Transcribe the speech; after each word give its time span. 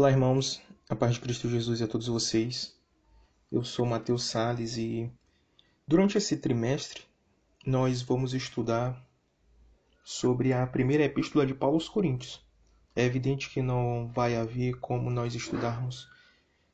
Olá, 0.00 0.10
irmãos. 0.10 0.62
A 0.88 0.96
paz 0.96 1.16
de 1.16 1.20
Cristo 1.20 1.46
Jesus 1.46 1.78
e 1.78 1.84
a 1.84 1.86
todos 1.86 2.06
vocês. 2.06 2.74
Eu 3.52 3.62
sou 3.62 3.84
Mateus 3.84 4.24
Sales 4.24 4.78
e 4.78 5.12
durante 5.86 6.16
esse 6.16 6.38
trimestre 6.38 7.02
nós 7.66 8.00
vamos 8.00 8.32
estudar 8.32 9.06
sobre 10.02 10.54
a 10.54 10.66
primeira 10.66 11.04
epístola 11.04 11.44
de 11.44 11.52
Paulo 11.52 11.74
aos 11.74 11.86
Coríntios. 11.86 12.42
É 12.96 13.04
evidente 13.04 13.50
que 13.50 13.60
não 13.60 14.10
vai 14.10 14.36
haver 14.36 14.80
como 14.80 15.10
nós 15.10 15.34
estudarmos 15.34 16.08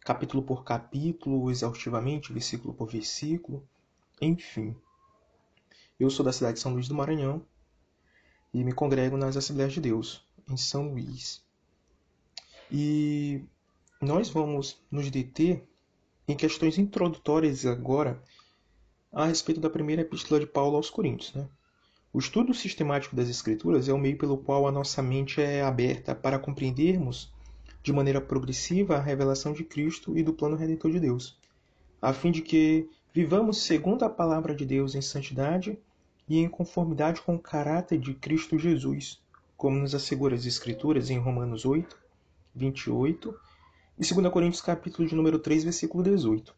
capítulo 0.02 0.44
por 0.44 0.62
capítulo, 0.62 1.50
exaustivamente, 1.50 2.32
versículo 2.32 2.74
por 2.74 2.88
versículo, 2.88 3.68
enfim. 4.22 4.76
Eu 5.98 6.10
sou 6.10 6.24
da 6.24 6.32
cidade 6.32 6.54
de 6.54 6.60
São 6.60 6.74
Luís 6.74 6.86
do 6.86 6.94
Maranhão 6.94 7.44
e 8.54 8.62
me 8.62 8.70
congrego 8.70 9.16
nas 9.16 9.36
Assembleias 9.36 9.72
de 9.72 9.80
Deus, 9.80 10.24
em 10.48 10.56
São 10.56 10.92
Luís. 10.92 11.44
E 12.70 13.42
nós 14.00 14.28
vamos 14.28 14.80
nos 14.90 15.10
deter 15.10 15.62
em 16.28 16.34
questões 16.34 16.78
introdutórias 16.78 17.64
agora 17.64 18.20
a 19.12 19.26
respeito 19.26 19.60
da 19.60 19.70
primeira 19.70 20.02
epístola 20.02 20.40
de 20.40 20.46
Paulo 20.46 20.76
aos 20.76 20.90
Coríntios. 20.90 21.32
Né? 21.34 21.48
O 22.12 22.18
estudo 22.18 22.52
sistemático 22.52 23.14
das 23.14 23.28
Escrituras 23.28 23.88
é 23.88 23.92
o 23.92 23.98
meio 23.98 24.18
pelo 24.18 24.38
qual 24.38 24.66
a 24.66 24.72
nossa 24.72 25.02
mente 25.02 25.40
é 25.40 25.62
aberta 25.62 26.14
para 26.14 26.38
compreendermos 26.38 27.32
de 27.82 27.92
maneira 27.92 28.20
progressiva 28.20 28.96
a 28.96 29.00
revelação 29.00 29.52
de 29.52 29.62
Cristo 29.62 30.18
e 30.18 30.22
do 30.22 30.32
plano 30.32 30.56
redentor 30.56 30.90
de 30.90 30.98
Deus, 30.98 31.38
a 32.02 32.12
fim 32.12 32.32
de 32.32 32.42
que 32.42 32.88
vivamos 33.14 33.62
segundo 33.62 34.04
a 34.04 34.10
palavra 34.10 34.54
de 34.54 34.66
Deus 34.66 34.94
em 34.94 35.00
santidade 35.00 35.78
e 36.28 36.38
em 36.38 36.48
conformidade 36.48 37.20
com 37.22 37.36
o 37.36 37.38
caráter 37.38 37.98
de 37.98 38.12
Cristo 38.14 38.58
Jesus, 38.58 39.22
como 39.56 39.78
nos 39.78 39.94
assegura 39.94 40.34
as 40.34 40.44
Escrituras 40.44 41.10
em 41.10 41.18
Romanos 41.18 41.64
8, 41.64 41.96
28 42.56 43.38
e 43.98 44.14
2 44.14 44.32
Coríntios 44.32 44.62
capítulo 44.62 45.06
de 45.06 45.14
número 45.14 45.38
3, 45.38 45.64
versículo 45.64 46.02
18. 46.02 46.54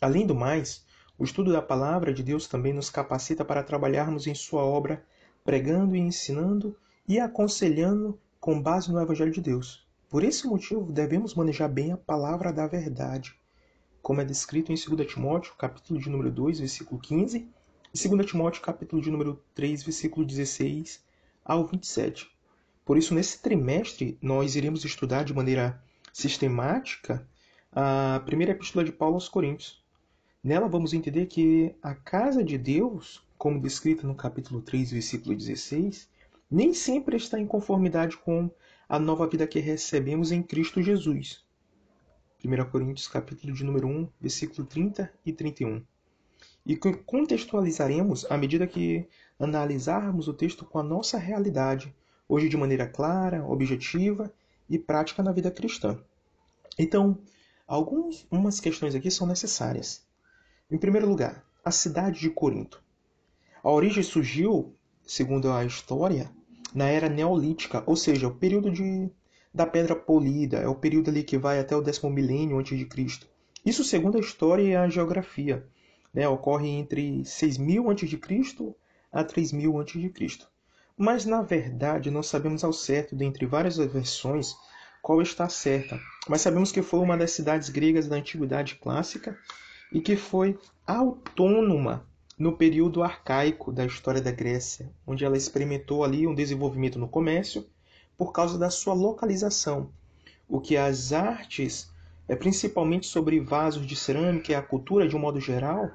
Além 0.00 0.24
do 0.24 0.34
mais, 0.34 0.86
o 1.18 1.24
estudo 1.24 1.52
da 1.52 1.60
palavra 1.60 2.14
de 2.14 2.22
Deus 2.22 2.46
também 2.46 2.72
nos 2.72 2.88
capacita 2.88 3.44
para 3.44 3.64
trabalharmos 3.64 4.28
em 4.28 4.34
sua 4.36 4.62
obra, 4.62 5.04
pregando 5.44 5.96
e 5.96 5.98
ensinando 5.98 6.76
e 7.08 7.18
aconselhando 7.18 8.18
com 8.38 8.62
base 8.62 8.92
no 8.92 9.00
evangelho 9.00 9.32
de 9.32 9.40
Deus. 9.40 9.84
Por 10.08 10.22
esse 10.22 10.46
motivo, 10.46 10.92
devemos 10.92 11.34
manejar 11.34 11.68
bem 11.68 11.90
a 11.90 11.96
palavra 11.96 12.52
da 12.52 12.68
verdade, 12.68 13.34
como 14.00 14.20
é 14.20 14.24
descrito 14.24 14.70
em 14.70 14.76
2 14.76 15.08
Timóteo, 15.08 15.54
capítulo 15.58 15.98
de 15.98 16.08
número 16.08 16.30
2, 16.30 16.60
versículo 16.60 17.00
15, 17.00 17.48
e 17.92 18.08
2 18.08 18.26
Timóteo, 18.26 18.62
capítulo 18.62 19.02
de 19.02 19.10
número 19.10 19.42
3, 19.56 19.82
versículo 19.82 20.24
16 20.24 21.02
ao 21.44 21.66
27. 21.66 22.37
Por 22.88 22.96
isso, 22.96 23.14
nesse 23.14 23.42
trimestre, 23.42 24.16
nós 24.22 24.56
iremos 24.56 24.82
estudar 24.82 25.22
de 25.22 25.34
maneira 25.34 25.78
sistemática 26.10 27.22
a 27.70 28.22
primeira 28.24 28.52
epístola 28.52 28.82
de 28.82 28.90
Paulo 28.90 29.16
aos 29.16 29.28
Coríntios. 29.28 29.84
Nela 30.42 30.66
vamos 30.68 30.94
entender 30.94 31.26
que 31.26 31.74
a 31.82 31.94
casa 31.94 32.42
de 32.42 32.56
Deus, 32.56 33.22
como 33.36 33.60
descrita 33.60 34.06
no 34.06 34.14
capítulo 34.14 34.62
3, 34.62 34.92
versículo 34.92 35.36
16, 35.36 36.08
nem 36.50 36.72
sempre 36.72 37.18
está 37.18 37.38
em 37.38 37.46
conformidade 37.46 38.16
com 38.16 38.50
a 38.88 38.98
nova 38.98 39.28
vida 39.28 39.46
que 39.46 39.58
recebemos 39.60 40.32
em 40.32 40.42
Cristo 40.42 40.80
Jesus. 40.80 41.44
1 42.42 42.70
Coríntios 42.70 43.06
capítulo 43.06 43.52
de 43.52 43.64
número 43.64 43.86
1, 43.86 44.08
versículo 44.18 44.66
30 44.66 45.12
e 45.26 45.32
31. 45.34 45.84
E 46.64 46.74
contextualizaremos 47.04 48.24
à 48.30 48.38
medida 48.38 48.66
que 48.66 49.06
analisarmos 49.38 50.26
o 50.26 50.32
texto 50.32 50.64
com 50.64 50.78
a 50.78 50.82
nossa 50.82 51.18
realidade, 51.18 51.94
hoje 52.28 52.48
de 52.48 52.56
maneira 52.56 52.86
clara, 52.86 53.44
objetiva 53.46 54.32
e 54.68 54.78
prática 54.78 55.22
na 55.22 55.32
vida 55.32 55.50
cristã. 55.50 55.98
Então, 56.78 57.18
algumas 57.66 58.60
questões 58.60 58.94
aqui 58.94 59.10
são 59.10 59.26
necessárias. 59.26 60.06
Em 60.70 60.76
primeiro 60.76 61.08
lugar, 61.08 61.42
a 61.64 61.70
cidade 61.70 62.20
de 62.20 62.28
Corinto. 62.28 62.82
A 63.64 63.70
origem 63.70 64.02
surgiu, 64.02 64.74
segundo 65.06 65.50
a 65.50 65.64
história, 65.64 66.30
na 66.74 66.86
era 66.86 67.08
neolítica, 67.08 67.82
ou 67.86 67.96
seja, 67.96 68.28
o 68.28 68.34
período 68.34 68.70
de, 68.70 69.10
da 69.52 69.66
pedra 69.66 69.96
polida, 69.96 70.58
é 70.58 70.68
o 70.68 70.74
período 70.74 71.08
ali 71.08 71.24
que 71.24 71.38
vai 71.38 71.58
até 71.58 71.74
o 71.74 71.80
décimo 71.80 72.10
milênio 72.10 72.58
antes 72.58 72.78
de 72.78 72.84
Cristo. 72.84 73.26
Isso 73.64 73.82
segundo 73.82 74.18
a 74.18 74.20
história 74.20 74.62
e 74.62 74.76
a 74.76 74.88
geografia. 74.88 75.66
Né, 76.12 76.28
ocorre 76.28 76.68
entre 76.68 77.24
6000 77.24 77.90
a.C. 77.90 78.74
a 79.12 79.24
3000 79.24 79.80
a.C 79.80 80.57
mas 80.98 81.24
na 81.24 81.40
verdade 81.42 82.10
não 82.10 82.24
sabemos 82.24 82.64
ao 82.64 82.72
certo, 82.72 83.14
dentre 83.14 83.46
várias 83.46 83.76
versões, 83.76 84.56
qual 85.00 85.22
está 85.22 85.48
certa. 85.48 85.98
Mas 86.28 86.40
sabemos 86.40 86.72
que 86.72 86.82
foi 86.82 86.98
uma 86.98 87.16
das 87.16 87.30
cidades 87.30 87.68
gregas 87.68 88.08
da 88.08 88.16
Antiguidade 88.16 88.74
Clássica 88.74 89.38
e 89.92 90.00
que 90.00 90.16
foi 90.16 90.58
autônoma 90.84 92.04
no 92.36 92.56
período 92.56 93.02
arcaico 93.02 93.72
da 93.72 93.86
história 93.86 94.20
da 94.20 94.32
Grécia, 94.32 94.90
onde 95.06 95.24
ela 95.24 95.36
experimentou 95.36 96.02
ali 96.02 96.26
um 96.26 96.34
desenvolvimento 96.34 96.98
no 96.98 97.08
comércio 97.08 97.64
por 98.16 98.32
causa 98.32 98.58
da 98.58 98.68
sua 98.68 98.94
localização, 98.94 99.90
o 100.48 100.60
que 100.60 100.76
as 100.76 101.12
artes, 101.12 101.92
é 102.26 102.34
principalmente 102.34 103.06
sobre 103.06 103.38
vasos 103.38 103.86
de 103.86 103.94
cerâmica 103.94 104.50
e 104.50 104.54
a 104.54 104.62
cultura 104.62 105.06
de 105.06 105.14
um 105.14 105.20
modo 105.20 105.40
geral, 105.40 105.90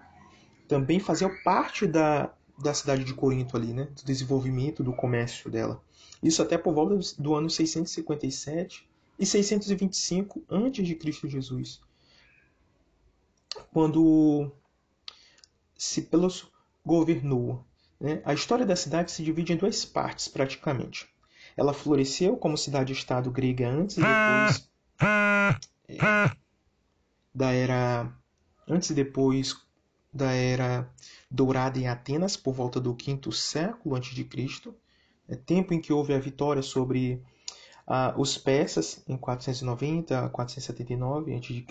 também 0.68 1.00
faziam 1.00 1.30
parte 1.44 1.86
da 1.86 2.32
da 2.58 2.74
cidade 2.74 3.04
de 3.04 3.14
Corinto 3.14 3.58
ali, 3.58 3.74
né? 3.74 3.86
Do 3.96 4.04
desenvolvimento 4.04 4.84
do 4.84 4.94
comércio 4.94 5.50
dela. 5.50 5.82
Isso 6.22 6.42
até 6.42 6.58
por 6.58 6.74
volta 6.74 6.98
do 7.18 7.34
ano 7.34 7.50
657 7.50 8.88
e 9.20 9.26
625 9.26 10.44
antes 10.50 10.86
de 10.88 10.96
Cristo 10.96 11.28
Jesus. 11.28 11.82
Quando 13.72 14.52
Cipelos 15.76 16.48
governou. 16.86 17.64
Né? 18.00 18.22
A 18.26 18.34
história 18.34 18.66
da 18.66 18.76
cidade 18.76 19.12
se 19.12 19.24
divide 19.24 19.54
em 19.54 19.58
duas 19.58 19.84
partes, 19.86 20.28
praticamente. 20.28 21.08
Ela 21.56 21.74
floresceu 21.74 22.38
como 22.38 22.58
cidade-estado 22.58 23.30
grega 23.30 23.70
antes 23.70 23.98
e 23.98 24.02
depois 24.02 24.70
é, 25.88 26.36
da 27.34 27.52
era 27.52 28.12
antes 28.68 28.90
e 28.90 28.94
depois 28.94 29.56
da 30.14 30.32
era 30.32 30.90
dourada 31.30 31.80
em 31.80 31.88
Atenas 31.88 32.38
por 32.38 32.54
volta 32.54 32.80
do 32.80 32.94
quinto 32.94 33.32
século 33.32 33.96
antes 33.96 34.14
de 34.14 34.24
Cristo, 34.24 34.76
é 35.28 35.36
tempo 35.36 35.74
em 35.74 35.82
que 35.82 35.92
houve 35.92 36.14
a 36.14 36.20
vitória 36.20 36.62
sobre 36.62 37.24
ah, 37.88 38.14
os 38.18 38.38
persas 38.38 39.04
em 39.08 39.18
490 39.18 40.26
a 40.26 40.30
479 40.30 41.34
a.C. 41.34 41.66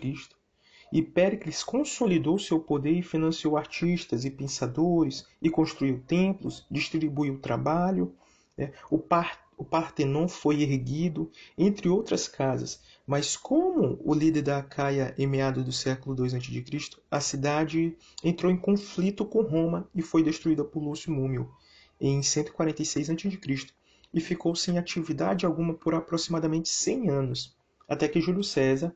E 0.92 1.00
Péricles 1.00 1.62
consolidou 1.62 2.38
seu 2.38 2.60
poder 2.60 2.92
e 2.92 3.02
financiou 3.02 3.56
artistas 3.56 4.24
e 4.24 4.30
pensadores 4.30 5.26
e 5.40 5.48
construiu 5.48 6.02
templos, 6.06 6.66
distribuiu 6.70 7.38
trabalho. 7.38 8.14
Né? 8.56 8.72
O, 8.90 8.98
par 8.98 9.40
o 9.56 9.64
Partenon 9.64 10.28
foi 10.28 10.62
erguido, 10.62 11.30
entre 11.56 11.88
outras 11.88 12.28
casas, 12.28 12.80
mas 13.06 13.36
como 13.36 14.00
o 14.04 14.14
líder 14.14 14.42
da 14.42 14.58
Acaia 14.58 15.14
em 15.18 15.26
meados 15.26 15.64
do 15.64 15.72
século 15.72 16.16
II 16.16 16.36
a.C., 16.36 17.00
a 17.10 17.20
cidade 17.20 17.96
entrou 18.22 18.50
em 18.50 18.56
conflito 18.56 19.24
com 19.24 19.42
Roma 19.42 19.88
e 19.94 20.02
foi 20.02 20.22
destruída 20.22 20.64
por 20.64 20.82
Lúcio 20.82 21.12
Múmio 21.12 21.50
em 22.00 22.22
146 22.22 23.10
a.C. 23.10 23.66
e 24.14 24.20
ficou 24.20 24.54
sem 24.54 24.78
atividade 24.78 25.46
alguma 25.46 25.74
por 25.74 25.94
aproximadamente 25.94 26.68
100 26.68 27.10
anos, 27.10 27.56
até 27.88 28.08
que 28.08 28.20
Júlio 28.20 28.44
César 28.44 28.94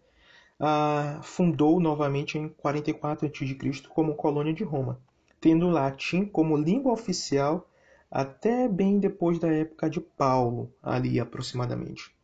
ah, 0.58 1.20
fundou 1.22 1.78
novamente 1.80 2.38
em 2.38 2.48
44 2.48 3.26
a.C. 3.26 3.88
como 3.88 4.14
colônia 4.14 4.52
de 4.52 4.64
Roma, 4.64 5.00
tendo 5.40 5.66
o 5.66 5.70
latim 5.70 6.24
como 6.24 6.56
língua 6.56 6.92
oficial 6.92 7.68
até 8.10 8.68
bem 8.68 8.98
depois 8.98 9.38
da 9.38 9.48
época 9.48 9.90
de 9.90 10.00
Paulo, 10.00 10.72
ali 10.82 11.20
aproximadamente. 11.20 12.15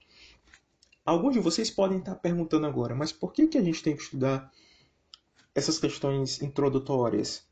Alguns 1.04 1.32
de 1.34 1.40
vocês 1.40 1.70
podem 1.70 1.98
estar 1.98 2.14
perguntando 2.14 2.64
agora, 2.66 2.94
mas 2.94 3.12
por 3.12 3.32
que, 3.32 3.48
que 3.48 3.58
a 3.58 3.62
gente 3.62 3.82
tem 3.82 3.96
que 3.96 4.02
estudar 4.02 4.52
essas 5.52 5.78
questões 5.78 6.40
introdutórias? 6.40 7.44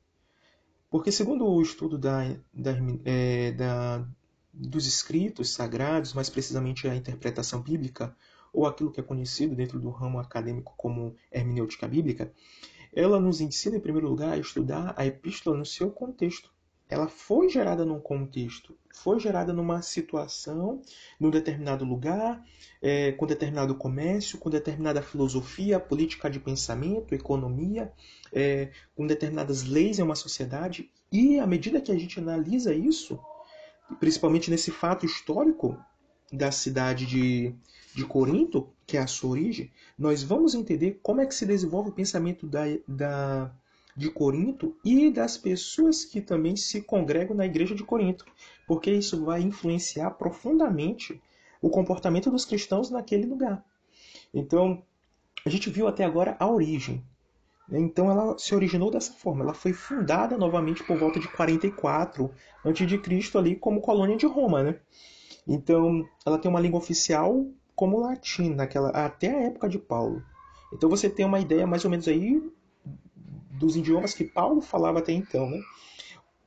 Porque, 0.89 1.11
segundo 1.11 1.45
o 1.45 1.61
estudo 1.61 1.99
da, 1.99 2.23
da, 2.53 2.73
é, 3.05 3.51
da, 3.53 4.07
dos 4.53 4.87
escritos 4.87 5.51
sagrados, 5.51 6.13
mais 6.13 6.31
precisamente 6.31 6.87
a 6.87 6.95
interpretação 6.95 7.61
bíblica, 7.61 8.17
ou 8.53 8.67
aquilo 8.67 8.93
que 8.93 9.01
é 9.01 9.03
conhecido 9.03 9.55
dentro 9.57 9.81
do 9.81 9.91
ramo 9.91 10.21
acadêmico 10.21 10.75
como 10.77 11.17
hermenêutica 11.31 11.89
bíblica, 11.89 12.33
ela 12.93 13.19
nos 13.19 13.41
ensina, 13.41 13.77
em 13.77 13.81
primeiro 13.81 14.09
lugar, 14.09 14.33
a 14.33 14.39
estudar 14.39 14.95
a 14.97 15.05
epístola 15.07 15.57
no 15.57 15.67
seu 15.67 15.91
contexto 15.91 16.53
ela 16.91 17.09
foi 17.09 17.49
gerada 17.49 17.85
num 17.85 18.01
contexto, 18.01 18.77
foi 18.93 19.21
gerada 19.21 19.53
numa 19.53 19.81
situação, 19.81 20.83
num 21.19 21.31
determinado 21.31 21.85
lugar, 21.85 22.45
é, 22.83 23.13
com 23.13 23.27
determinado 23.27 23.75
comércio, 23.77 24.39
com 24.39 24.51
determinada 24.51 25.01
filosofia, 25.01 25.79
política 25.79 26.29
de 26.29 26.41
pensamento, 26.41 27.15
economia, 27.15 27.93
é, 28.33 28.71
com 28.97 29.07
determinadas 29.07 29.63
leis 29.63 29.99
em 29.99 30.03
uma 30.03 30.17
sociedade. 30.17 30.91
E 31.13 31.39
à 31.39 31.47
medida 31.47 31.81
que 31.81 31.93
a 31.93 31.99
gente 31.99 32.19
analisa 32.19 32.75
isso, 32.75 33.19
principalmente 34.01 34.51
nesse 34.51 34.73
fato 34.73 35.07
histórico, 35.07 35.79
da 36.33 36.53
cidade 36.53 37.07
de, 37.07 37.55
de 37.95 38.05
Corinto, 38.05 38.69
que 38.87 38.97
é 38.97 39.01
a 39.01 39.07
sua 39.07 39.31
origem, 39.31 39.71
nós 39.99 40.23
vamos 40.23 40.55
entender 40.55 41.01
como 41.03 41.21
é 41.21 41.27
que 41.27 41.35
se 41.35 41.45
desenvolve 41.45 41.91
o 41.91 41.93
pensamento 41.93 42.47
da, 42.47 42.63
da, 42.87 43.53
de 43.97 44.11
Corinto 44.11 44.77
e 44.85 45.11
das 45.11 45.37
pessoas 45.37 46.05
que 46.05 46.21
também 46.21 46.57
se 46.57 46.83
congregam 46.83 47.37
na 47.37 47.47
igreja 47.47 47.75
de 47.75 47.85
Corinto, 47.85 48.25
porque 48.67 48.91
isso 48.91 49.25
vai 49.25 49.41
influenciar 49.41 50.11
profundamente 50.13 51.21
o 51.61 51.69
comportamento 51.69 52.31
dos 52.31 52.45
cristãos 52.45 52.91
naquele 52.91 53.27
lugar. 53.27 53.65
Então, 54.33 54.83
a 55.45 55.51
gente 55.51 55.71
viu 55.71 55.89
até 55.89 56.05
agora 56.05 56.37
a 56.39 56.49
origem. 56.49 57.05
Então 57.73 58.11
ela 58.11 58.37
se 58.37 58.55
originou 58.55 58.91
dessa 58.91 59.13
forma. 59.13 59.45
Ela 59.45 59.55
foi 59.55 59.73
fundada 59.73 60.37
novamente 60.37 60.83
por 60.83 60.99
volta 60.99 61.21
de 61.21 61.29
44 61.29 62.31
a.C. 62.65 63.39
ali 63.39 63.55
como 63.55 63.81
colônia 63.81 64.17
de 64.17 64.27
Roma, 64.27 64.63
né? 64.63 64.81
Então 65.47 66.05
ela 66.27 66.39
tem 66.39 66.51
uma 66.51 66.61
língua 66.61 66.79
oficial 66.79 67.47
como 67.75 68.01
latim 68.01 68.55
naquela 68.55 68.91
até 68.91 69.31
a 69.31 69.43
época 69.45 69.69
de 69.69 69.79
Paulo. 69.79 70.23
Então 70.73 70.91
você 70.91 71.09
tem 71.09 71.25
uma 71.25 71.41
ideia 71.41 71.67
mais 71.67 71.85
ou 71.85 71.91
menos 71.91 72.09
aí 72.09 72.43
dos 73.61 73.77
idiomas 73.77 74.15
que 74.15 74.25
Paulo 74.25 74.61
falava 74.63 74.99
até 74.99 75.13
então, 75.13 75.49
né? 75.49 75.61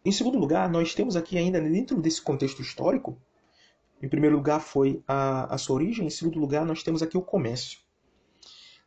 Em 0.04 0.12
segundo 0.12 0.38
lugar, 0.38 0.70
nós 0.70 0.94
temos 0.94 1.16
aqui 1.16 1.38
ainda 1.38 1.62
dentro 1.62 2.02
desse 2.02 2.22
contexto 2.22 2.62
histórico, 2.62 3.18
em 4.02 4.10
primeiro 4.10 4.36
lugar 4.36 4.60
foi 4.60 5.02
a, 5.08 5.54
a 5.54 5.58
sua 5.58 5.76
origem, 5.76 6.08
em 6.08 6.10
segundo 6.10 6.38
lugar 6.38 6.66
nós 6.66 6.84
temos 6.84 7.02
aqui 7.02 7.18
o 7.18 7.22
comércio. 7.22 7.80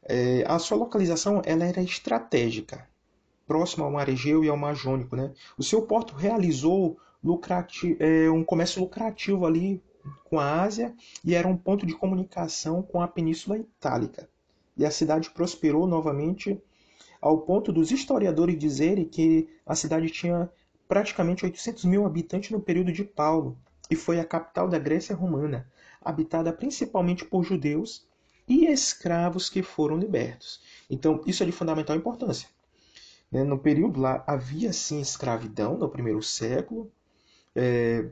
É, 0.02 0.44
a 0.46 0.58
sua 0.58 0.76
localização 0.76 1.40
ela 1.44 1.64
era 1.64 1.80
estratégica, 1.80 2.86
próxima 3.46 3.86
ao 3.86 3.92
mar 3.92 4.08
Egeu 4.08 4.44
e 4.44 4.48
ao 4.48 4.56
mar 4.56 4.74
Jônico. 4.74 5.16
Né? 5.16 5.32
O 5.56 5.62
seu 5.62 5.82
porto 5.82 6.14
realizou 6.14 6.98
é, 7.98 8.28
um 8.30 8.44
comércio 8.44 8.82
lucrativo 8.82 9.46
ali 9.46 9.82
com 10.24 10.38
a 10.38 10.62
Ásia 10.62 10.94
e 11.24 11.34
era 11.34 11.48
um 11.48 11.56
ponto 11.56 11.86
de 11.86 11.94
comunicação 11.94 12.82
com 12.82 13.00
a 13.00 13.08
Península 13.08 13.56
Itálica. 13.56 14.28
E 14.76 14.84
a 14.84 14.90
cidade 14.90 15.30
prosperou 15.30 15.86
novamente 15.86 16.60
ao 17.26 17.38
ponto 17.38 17.72
dos 17.72 17.90
historiadores 17.90 18.56
dizerem 18.56 19.04
que 19.04 19.48
a 19.66 19.74
cidade 19.74 20.08
tinha 20.10 20.48
praticamente 20.86 21.44
800 21.44 21.84
mil 21.84 22.06
habitantes 22.06 22.52
no 22.52 22.60
período 22.60 22.92
de 22.92 23.02
Paulo 23.02 23.58
e 23.90 23.96
foi 23.96 24.20
a 24.20 24.24
capital 24.24 24.68
da 24.68 24.78
Grécia 24.78 25.16
Romana, 25.16 25.68
habitada 26.00 26.52
principalmente 26.52 27.24
por 27.24 27.42
judeus 27.42 28.06
e 28.46 28.66
escravos 28.66 29.50
que 29.50 29.60
foram 29.60 29.98
libertos. 29.98 30.60
Então, 30.88 31.20
isso 31.26 31.42
é 31.42 31.46
de 31.46 31.50
fundamental 31.50 31.96
importância. 31.96 32.48
Né? 33.28 33.42
No 33.42 33.58
período 33.58 34.00
lá 34.00 34.22
havia 34.24 34.72
sim 34.72 35.00
escravidão 35.00 35.76
no 35.76 35.88
primeiro 35.88 36.22
século, 36.22 36.92
é, 37.56 38.08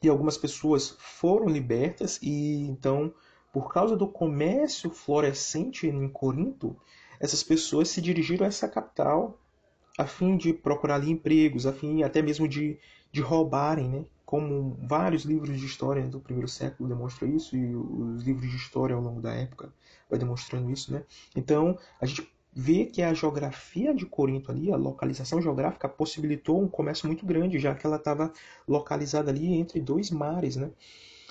e 0.00 0.08
algumas 0.08 0.38
pessoas 0.38 0.94
foram 1.00 1.48
libertas, 1.48 2.20
e 2.22 2.68
então, 2.68 3.12
por 3.52 3.72
causa 3.72 3.96
do 3.96 4.06
comércio 4.06 4.90
florescente 4.90 5.88
em 5.88 6.08
Corinto, 6.08 6.76
essas 7.20 7.42
pessoas 7.42 7.88
se 7.88 8.00
dirigiram 8.00 8.44
a 8.44 8.48
essa 8.48 8.68
capital 8.68 9.38
a 9.98 10.06
fim 10.06 10.36
de 10.36 10.52
procurar 10.52 11.02
empregos, 11.06 11.66
a 11.66 11.72
fim 11.72 12.02
até 12.02 12.22
mesmo 12.22 12.46
de, 12.46 12.78
de 13.10 13.20
roubarem, 13.20 13.88
né? 13.88 14.04
como 14.28 14.76
vários 14.82 15.24
livros 15.24 15.58
de 15.58 15.64
história 15.64 16.06
do 16.06 16.20
primeiro 16.20 16.46
século 16.46 16.86
demonstram 16.86 17.34
isso 17.34 17.56
e 17.56 17.74
os 17.74 18.22
livros 18.22 18.50
de 18.50 18.56
história 18.56 18.94
ao 18.94 19.00
longo 19.00 19.22
da 19.22 19.32
época 19.32 19.72
vai 20.08 20.18
demonstrando 20.18 20.70
isso, 20.70 20.92
né? 20.92 21.02
Então 21.34 21.78
a 21.98 22.04
gente 22.04 22.30
vê 22.52 22.84
que 22.84 23.00
a 23.00 23.14
geografia 23.14 23.94
de 23.94 24.04
Corinto 24.04 24.52
ali, 24.52 24.70
a 24.70 24.76
localização 24.76 25.40
geográfica 25.40 25.88
possibilitou 25.88 26.62
um 26.62 26.68
comércio 26.68 27.06
muito 27.06 27.24
grande, 27.24 27.58
já 27.58 27.74
que 27.74 27.86
ela 27.86 27.96
estava 27.96 28.30
localizada 28.66 29.30
ali 29.30 29.54
entre 29.54 29.80
dois 29.80 30.10
mares, 30.10 30.56
né? 30.56 30.70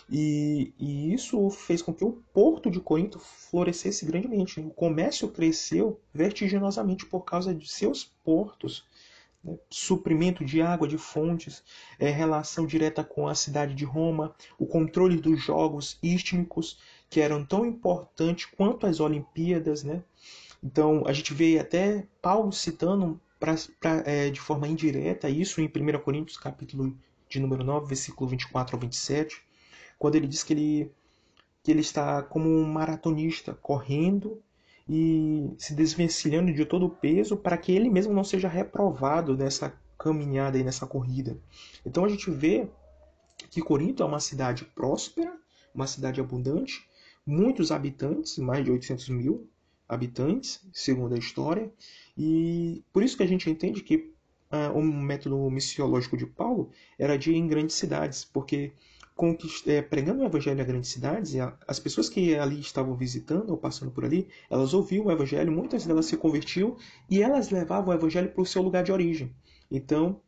E, 0.10 0.74
e, 0.80 1.14
isso 1.14 1.50
fez 1.50 1.82
com 1.82 1.94
que 1.94 2.04
o 2.04 2.24
porto 2.34 2.72
de 2.72 2.80
Corinto 2.80 3.20
florescesse 3.20 4.06
grandemente. 4.06 4.60
O 4.60 4.70
comércio 4.70 5.28
cresceu 5.28 6.00
vertiginosamente 6.14 7.06
por 7.06 7.22
causa 7.22 7.54
de 7.54 7.68
seus 7.70 8.06
portos 8.24 8.86
né, 9.44 9.58
suprimento 9.70 10.46
de 10.46 10.62
água 10.62 10.88
de 10.88 10.98
fontes, 10.98 11.64
é, 12.00 12.10
relação 12.10 12.66
direta 12.66 13.04
com 13.04 13.28
a 13.28 13.36
cidade 13.36 13.74
de 13.74 13.86
Roma, 13.86 14.34
o 14.58 14.66
controle 14.66 15.18
dos 15.18 15.42
jogos 15.42 15.98
istmicos, 16.02 16.80
que 17.10 17.22
eram 17.22 17.46
tão 17.46 17.66
importantes 17.66 18.46
quanto 18.46 18.86
as 18.86 19.00
Olimpíadas. 19.00 19.84
Né? 19.84 20.04
Então, 20.64 21.04
a 21.06 21.14
gente 21.14 21.34
vê 21.34 21.60
até 21.60 22.08
Paulo 22.22 22.52
citando 22.52 23.20
pra, 23.40 23.56
pra, 23.80 24.04
é, 24.06 24.30
de 24.30 24.40
forma 24.40 24.68
indireta 24.68 25.30
isso 25.30 25.62
em 25.62 25.66
1 25.66 26.00
Coríntios, 26.00 26.38
capítulo 26.38 26.98
de 27.30 27.40
número 27.40 27.64
9, 27.64 27.88
versículo 27.88 28.30
24 28.30 28.76
ao 28.76 28.82
27, 28.82 29.47
quando 29.98 30.16
ele 30.16 30.28
diz 30.28 30.44
que 30.44 30.54
ele, 30.54 30.92
que 31.64 31.72
ele 31.72 31.82
está 31.82 32.22
como 32.24 32.50
um 32.50 32.66
maratonista, 32.66 33.54
correndo 33.54 34.42
e 34.88 35.50
se 35.58 35.74
desvencilhando 35.74 36.54
de 36.54 36.66
todo 36.66 36.86
o 36.86 36.90
peso 36.90 37.36
para 37.36 37.58
que 37.58 37.72
ele 37.72 37.90
mesmo 37.90 38.14
não 38.14 38.24
seja 38.24 38.48
reprovado 38.48 39.36
nessa 39.36 39.74
caminhada 39.98 40.58
e 40.58 40.64
nessa 40.64 40.86
corrida. 40.86 41.38
Então 41.86 42.06
a 42.06 42.10
gente 42.10 42.30
vê 42.30 42.70
que 43.50 43.62
Corinto 43.62 44.04
é 44.04 44.06
uma 44.06 44.20
cidade 44.20 44.66
próspera, 44.66 45.34
uma 45.74 45.88
cidade 45.88 46.22
abundante, 46.22 46.88
muitos 47.26 47.72
habitantes, 47.72 48.38
mais 48.38 48.64
de 48.64 48.72
800 48.72 49.10
mil 49.10 49.50
habitantes, 49.88 50.62
segundo 50.74 51.16
a 51.16 51.18
história, 51.18 51.72
e 52.18 52.84
por 52.92 53.04
isso 53.04 53.18
que 53.18 53.24
a 53.24 53.28
gente 53.28 53.50
entende 53.50 53.82
que 53.82 54.14
uh, 54.52 54.78
o 54.78 54.82
método 54.82 55.50
missiológico 55.50 56.18
de 56.18 56.26
Paulo 56.26 56.72
era 56.98 57.18
de 57.18 57.32
ir 57.32 57.36
em 57.36 57.48
grandes 57.48 57.76
cidades, 57.76 58.26
porque 58.26 58.74
é, 59.66 59.82
pregando 59.82 60.22
o 60.22 60.26
evangelho 60.26 60.62
a 60.62 60.64
grandes 60.64 60.92
cidades, 60.92 61.36
as 61.68 61.80
pessoas 61.80 62.10
que 62.10 62.36
ali 62.36 62.60
estavam 62.60 62.96
visitando 62.96 63.50
ou 63.50 63.58
passando 63.58 63.92
por 63.92 64.06
ali, 64.06 64.28
elas 64.50 64.74
ouviam 64.74 65.06
o 65.06 65.12
evangelho, 65.12 65.52
muitas 65.52 65.86
delas 65.86 66.06
se 66.06 66.18
convertiam 66.18 66.78
e 67.10 67.22
elas 67.22 67.50
levavam 67.50 67.90
o 67.90 67.94
evangelho 67.94 68.32
para 68.32 68.42
o 68.42 68.46
seu 68.46 68.62
lugar 68.62 68.84
de 68.84 68.92
origem. 68.92 69.36
Então, 69.70 70.22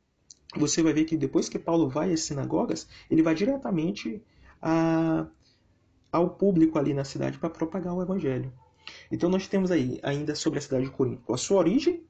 você 0.56 0.82
vai 0.82 0.94
ver 0.94 1.06
que 1.06 1.16
depois 1.16 1.48
que 1.48 1.60
Paulo 1.60 1.90
vai 1.90 2.12
às 2.12 2.22
sinagogas, 2.22 2.88
ele 3.10 3.22
vai 3.22 3.36
diretamente 3.36 4.24
a, 4.62 5.28
ao 6.12 6.32
público 6.32 6.80
ali 6.80 6.94
na 6.94 7.04
cidade 7.04 7.38
para 7.38 7.50
propagar 7.50 7.94
o 7.94 8.02
evangelho. 8.02 8.52
Então 9.12 9.30
nós 9.30 9.48
temos 9.48 9.72
aí 9.72 10.00
ainda 10.02 10.36
sobre 10.36 10.60
a 10.60 10.62
cidade 10.62 10.86
de 10.86 10.92
Corinto 10.92 11.32
a 11.32 11.38
sua 11.38 11.58
origem, 11.58 12.04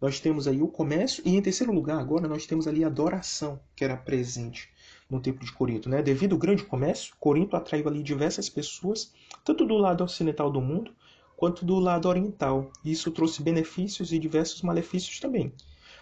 nós 0.00 0.20
temos 0.20 0.48
aí 0.48 0.62
o 0.62 0.68
comércio 0.68 1.22
e 1.26 1.36
em 1.36 1.42
terceiro 1.42 1.72
lugar 1.72 1.98
agora 1.98 2.28
nós 2.28 2.46
temos 2.46 2.66
ali 2.66 2.84
a 2.84 2.86
adoração 2.86 3.60
que 3.74 3.84
era 3.84 3.96
presente 3.96 4.70
no 5.10 5.20
templo 5.20 5.44
de 5.44 5.52
Corinto. 5.52 5.88
Né? 5.88 6.02
Devido 6.02 6.34
ao 6.34 6.38
grande 6.38 6.64
comércio, 6.64 7.14
Corinto 7.18 7.56
atraiu 7.56 7.88
ali 7.88 8.02
diversas 8.02 8.48
pessoas, 8.48 9.12
tanto 9.44 9.66
do 9.66 9.76
lado 9.76 10.04
ocidental 10.04 10.50
do 10.50 10.60
mundo 10.60 10.92
quanto 11.36 11.64
do 11.64 11.78
lado 11.78 12.08
oriental. 12.08 12.70
E 12.84 12.92
isso 12.92 13.10
trouxe 13.10 13.42
benefícios 13.42 14.12
e 14.12 14.18
diversos 14.18 14.62
malefícios 14.62 15.18
também. 15.18 15.52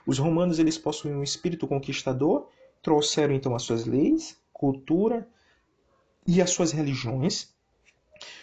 Os 0.06 0.18
romanos 0.18 0.58
eles 0.58 0.76
possuíam 0.76 1.20
um 1.20 1.22
espírito 1.22 1.66
conquistador, 1.66 2.48
trouxeram 2.82 3.34
então 3.34 3.54
as 3.54 3.62
suas 3.62 3.84
leis, 3.84 4.38
cultura 4.52 5.28
e 6.26 6.42
as 6.42 6.50
suas 6.50 6.72
religiões. 6.72 7.54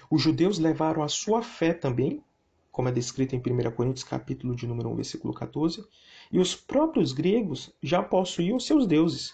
Os 0.10 0.22
judeus 0.22 0.58
levaram 0.58 1.04
a 1.04 1.08
sua 1.08 1.42
fé 1.42 1.74
também, 1.74 2.24
como 2.72 2.90
é 2.90 2.92
descrito 2.92 3.36
em 3.36 3.40
1 3.40 3.72
Coríntios 3.72 4.04
capítulo 4.04 4.56
de 4.56 4.68
número 4.68 4.90
1, 4.90 4.96
versículo 4.96 5.34
14, 5.34 5.86
e 6.32 6.40
os 6.40 6.56
próprios 6.56 7.12
gregos 7.12 7.72
já 7.82 8.02
possuíam 8.02 8.60
seus 8.60 8.86
deuses, 8.86 9.34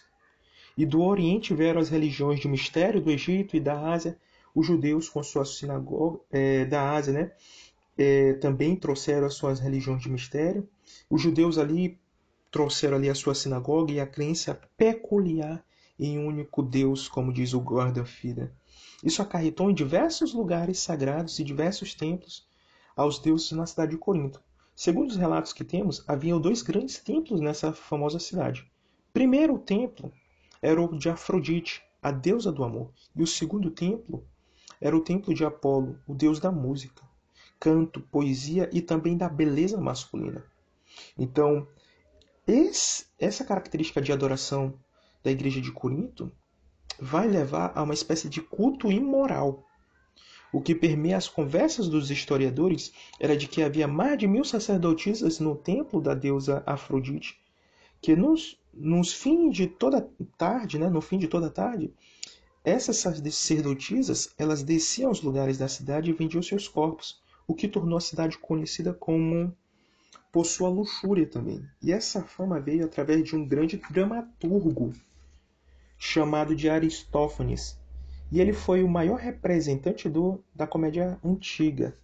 e 0.81 0.85
do 0.85 1.03
Oriente 1.03 1.53
vieram 1.53 1.79
as 1.79 1.89
religiões 1.89 2.39
de 2.39 2.47
mistério 2.47 2.99
do 2.99 3.11
Egito 3.11 3.55
e 3.55 3.59
da 3.59 3.79
Ásia. 3.79 4.17
Os 4.53 4.65
judeus, 4.65 5.07
com 5.07 5.21
sua 5.21 5.45
sinagoga 5.45 6.19
é, 6.31 6.65
da 6.65 6.93
Ásia, 6.93 7.13
né, 7.13 7.31
é, 7.95 8.33
também 8.33 8.75
trouxeram 8.75 9.27
as 9.27 9.35
suas 9.35 9.59
religiões 9.59 10.01
de 10.01 10.09
mistério. 10.09 10.67
Os 11.07 11.21
judeus 11.21 11.59
ali 11.59 11.99
trouxeram 12.49 12.97
ali 12.97 13.11
a 13.11 13.13
sua 13.13 13.35
sinagoga 13.35 13.91
e 13.91 13.99
a 13.99 14.07
crença 14.07 14.59
peculiar 14.75 15.63
em 15.99 16.17
um 16.17 16.25
único 16.25 16.63
Deus, 16.63 17.07
como 17.07 17.31
diz 17.31 17.53
o 17.53 17.59
guarda-fida. 17.59 18.51
Isso 19.03 19.21
acarretou 19.21 19.69
em 19.69 19.75
diversos 19.75 20.33
lugares 20.33 20.79
sagrados 20.79 21.37
e 21.37 21.43
diversos 21.43 21.93
templos 21.93 22.49
aos 22.95 23.19
deuses 23.19 23.51
na 23.51 23.67
cidade 23.67 23.91
de 23.91 23.99
Corinto. 23.99 24.41
Segundo 24.75 25.11
os 25.11 25.15
relatos 25.15 25.53
que 25.53 25.63
temos, 25.63 26.03
haviam 26.07 26.41
dois 26.41 26.63
grandes 26.63 26.97
templos 26.97 27.39
nessa 27.39 27.71
famosa 27.71 28.17
cidade. 28.17 28.65
Primeiro, 29.13 29.53
o 29.53 29.59
templo 29.59 30.11
era 30.61 30.81
o 30.81 30.97
de 30.97 31.09
Afrodite, 31.09 31.81
a 32.01 32.11
deusa 32.11 32.51
do 32.51 32.63
amor, 32.63 32.91
e 33.15 33.23
o 33.23 33.27
segundo 33.27 33.71
templo 33.71 34.25
era 34.79 34.95
o 34.95 35.01
templo 35.01 35.33
de 35.33 35.45
Apolo, 35.45 35.97
o 36.07 36.13
deus 36.13 36.39
da 36.39 36.51
música, 36.51 37.03
canto, 37.59 38.01
poesia 38.01 38.69
e 38.73 38.81
também 38.81 39.15
da 39.15 39.29
beleza 39.29 39.79
masculina. 39.79 40.43
Então, 41.17 41.67
esse, 42.47 43.05
essa 43.19 43.45
característica 43.45 44.01
de 44.01 44.11
adoração 44.11 44.73
da 45.23 45.31
igreja 45.31 45.61
de 45.61 45.71
Corinto 45.71 46.31
vai 46.99 47.27
levar 47.27 47.71
a 47.75 47.83
uma 47.83 47.93
espécie 47.93 48.27
de 48.27 48.41
culto 48.41 48.91
imoral. 48.91 49.63
O 50.51 50.61
que 50.61 50.75
permeia 50.75 51.17
as 51.17 51.29
conversas 51.29 51.87
dos 51.87 52.11
historiadores 52.11 52.91
era 53.19 53.37
de 53.37 53.47
que 53.47 53.63
havia 53.63 53.87
mais 53.87 54.17
de 54.17 54.27
mil 54.27 54.43
sacerdotisas 54.43 55.39
no 55.39 55.55
templo 55.55 56.01
da 56.01 56.13
deusa 56.13 56.61
Afrodite, 56.65 57.39
que 58.01 58.15
nos, 58.15 58.59
nos 58.73 59.13
fins 59.13 59.55
de 59.55 59.67
toda 59.67 60.09
tarde, 60.37 60.79
né, 60.79 60.89
no 60.89 61.01
fim 61.01 61.17
de 61.17 61.27
toda 61.27 61.49
tarde, 61.49 61.93
Essas 62.63 62.97
sacerdotisas, 62.97 64.35
elas 64.37 64.61
desciam 64.61 65.09
aos 65.09 65.21
lugares 65.21 65.57
da 65.57 65.67
cidade 65.67 66.11
e 66.11 66.13
vendiam 66.13 66.43
seus 66.43 66.67
corpos, 66.67 67.19
o 67.47 67.55
que 67.55 67.67
tornou 67.67 67.97
a 67.97 68.01
cidade 68.01 68.37
conhecida 68.37 68.93
como 68.93 69.55
por 70.31 70.45
sua 70.45 70.69
luxúria 70.69 71.25
também. 71.25 71.65
E 71.81 71.91
essa 71.91 72.23
fama 72.23 72.59
veio 72.59 72.85
através 72.85 73.23
de 73.23 73.35
um 73.35 73.47
grande 73.47 73.81
dramaturgo 73.89 74.93
chamado 75.97 76.55
de 76.55 76.69
Aristófanes. 76.69 77.77
E 78.31 78.39
ele 78.39 78.53
foi 78.53 78.83
o 78.83 78.87
maior 78.87 79.17
representante 79.19 80.07
do, 80.07 80.43
da 80.55 80.67
comédia 80.67 81.19
antiga. 81.23 81.97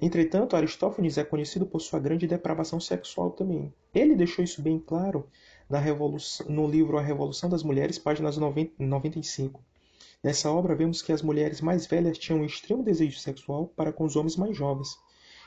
Entretanto, 0.00 0.54
Aristófanes 0.54 1.18
é 1.18 1.24
conhecido 1.24 1.66
por 1.66 1.80
sua 1.80 1.98
grande 1.98 2.26
depravação 2.26 2.78
sexual 2.78 3.30
também. 3.30 3.74
Ele 3.92 4.14
deixou 4.14 4.44
isso 4.44 4.62
bem 4.62 4.78
claro 4.78 5.26
no 6.48 6.68
livro 6.68 6.96
A 6.96 7.02
Revolução 7.02 7.48
das 7.48 7.62
Mulheres, 7.62 7.98
páginas 7.98 8.36
90, 8.36 8.74
95. 8.78 9.60
Nessa 10.22 10.50
obra, 10.50 10.74
vemos 10.74 11.02
que 11.02 11.12
as 11.12 11.22
mulheres 11.22 11.60
mais 11.60 11.86
velhas 11.86 12.18
tinham 12.18 12.40
um 12.40 12.44
extremo 12.44 12.82
desejo 12.82 13.18
sexual 13.18 13.66
para 13.74 13.92
com 13.92 14.04
os 14.04 14.16
homens 14.16 14.36
mais 14.36 14.56
jovens. 14.56 14.96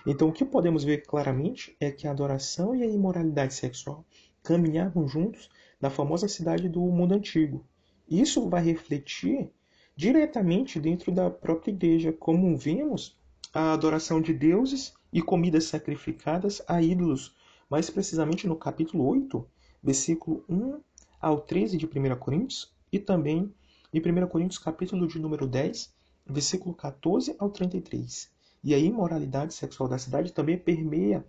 Então, 0.05 0.29
o 0.29 0.33
que 0.33 0.43
podemos 0.43 0.83
ver 0.83 1.05
claramente 1.05 1.75
é 1.79 1.91
que 1.91 2.07
a 2.07 2.11
adoração 2.11 2.75
e 2.75 2.83
a 2.83 2.87
imoralidade 2.87 3.53
sexual 3.53 4.03
caminhavam 4.41 5.07
juntos 5.07 5.49
na 5.79 5.89
famosa 5.89 6.27
cidade 6.27 6.67
do 6.67 6.81
mundo 6.81 7.13
antigo. 7.13 7.63
Isso 8.09 8.49
vai 8.49 8.63
refletir 8.63 9.49
diretamente 9.95 10.79
dentro 10.79 11.11
da 11.11 11.29
própria 11.29 11.71
igreja, 11.71 12.11
como 12.11 12.57
vimos 12.57 13.17
a 13.53 13.71
adoração 13.71 14.19
de 14.19 14.33
deuses 14.33 14.95
e 15.11 15.21
comidas 15.21 15.65
sacrificadas 15.65 16.59
a 16.67 16.81
ídolos, 16.81 17.35
mais 17.69 17.87
precisamente 17.87 18.47
no 18.47 18.55
capítulo 18.55 19.05
8, 19.05 19.47
versículo 19.83 20.43
1 20.49 20.81
ao 21.21 21.39
13 21.39 21.77
de 21.77 21.85
1 21.85 22.15
Coríntios 22.15 22.73
e 22.91 22.97
também 22.97 23.53
em 23.93 23.99
1 23.99 24.27
Coríntios 24.27 24.57
capítulo 24.57 25.07
de 25.07 25.19
número 25.19 25.45
10, 25.45 25.93
versículo 26.25 26.73
14 26.73 27.35
ao 27.37 27.47
33. 27.51 28.27
E 28.63 28.73
a 28.73 28.79
imoralidade 28.79 29.53
sexual 29.53 29.87
da 29.87 29.99
cidade 29.99 30.33
também 30.33 30.57
permeia, 30.57 31.23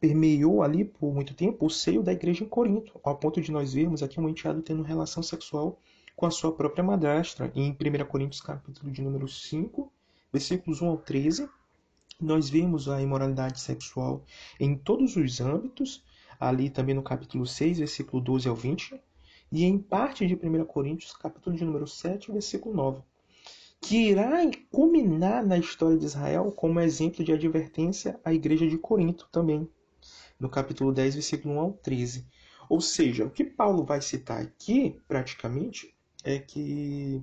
permeou 0.00 0.60
ali 0.60 0.84
por 0.84 1.14
muito 1.14 1.34
tempo 1.34 1.66
o 1.66 1.70
seio 1.70 2.02
da 2.02 2.12
igreja 2.12 2.42
em 2.42 2.48
Corinto, 2.48 2.98
ao 3.04 3.16
ponto 3.16 3.40
de 3.40 3.52
nós 3.52 3.74
vermos 3.74 4.02
aqui 4.02 4.18
um 4.18 4.28
enteado 4.28 4.60
tendo 4.60 4.82
relação 4.82 5.22
sexual 5.22 5.78
com 6.16 6.26
a 6.26 6.32
sua 6.32 6.50
própria 6.50 6.82
madrastra. 6.82 7.52
Em 7.54 7.70
1 7.70 8.04
Coríntios 8.06 8.40
capítulo 8.40 8.90
de 8.90 9.00
número 9.00 9.28
5, 9.28 9.92
versículos 10.34 10.82
1 10.82 10.88
ao 10.88 10.96
13, 10.96 11.48
nós 12.20 12.50
vemos 12.50 12.88
a 12.88 13.00
imoralidade 13.00 13.60
sexual 13.60 14.24
em 14.58 14.74
todos 14.74 15.14
os 15.14 15.40
âmbitos, 15.40 16.02
ali 16.40 16.68
também 16.68 16.92
no 16.92 17.04
capítulo 17.04 17.46
6, 17.46 17.78
versículo 17.78 18.20
12 18.20 18.48
ao 18.48 18.56
20, 18.56 19.00
e 19.52 19.64
em 19.64 19.78
parte 19.78 20.26
de 20.26 20.34
1 20.34 20.64
Coríntios, 20.64 21.12
capítulo 21.12 21.54
de 21.54 21.64
número 21.64 21.86
7, 21.86 22.32
versículo 22.32 22.74
9 22.74 23.02
que 23.80 24.08
irá 24.08 24.40
culminar 24.72 25.44
na 25.44 25.58
história 25.58 25.98
de 25.98 26.06
Israel 26.06 26.50
como 26.50 26.80
exemplo 26.80 27.22
de 27.22 27.32
advertência 27.32 28.18
à 28.24 28.32
igreja 28.32 28.66
de 28.66 28.78
Corinto 28.78 29.28
também, 29.30 29.68
no 30.40 30.48
capítulo 30.48 30.90
10, 30.90 31.16
versículo 31.16 31.56
1 31.56 31.60
ao 31.60 31.72
13. 31.74 32.26
Ou 32.66 32.80
seja, 32.80 33.26
o 33.26 33.30
que 33.30 33.44
Paulo 33.44 33.84
vai 33.84 34.00
citar 34.00 34.40
aqui, 34.40 34.98
praticamente, 35.06 35.94
é 36.24 36.38
que 36.38 37.22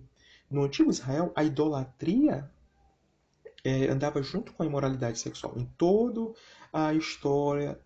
no 0.51 0.61
antigo 0.61 0.91
Israel 0.91 1.31
a 1.35 1.43
idolatria 1.43 2.47
é, 3.63 3.87
andava 3.87 4.21
junto 4.21 4.53
com 4.53 4.63
a 4.63 4.65
imoralidade 4.65 5.19
sexual. 5.19 5.53
Em 5.57 5.65
toda 5.77 6.33
a 6.71 6.93
história 6.93 7.79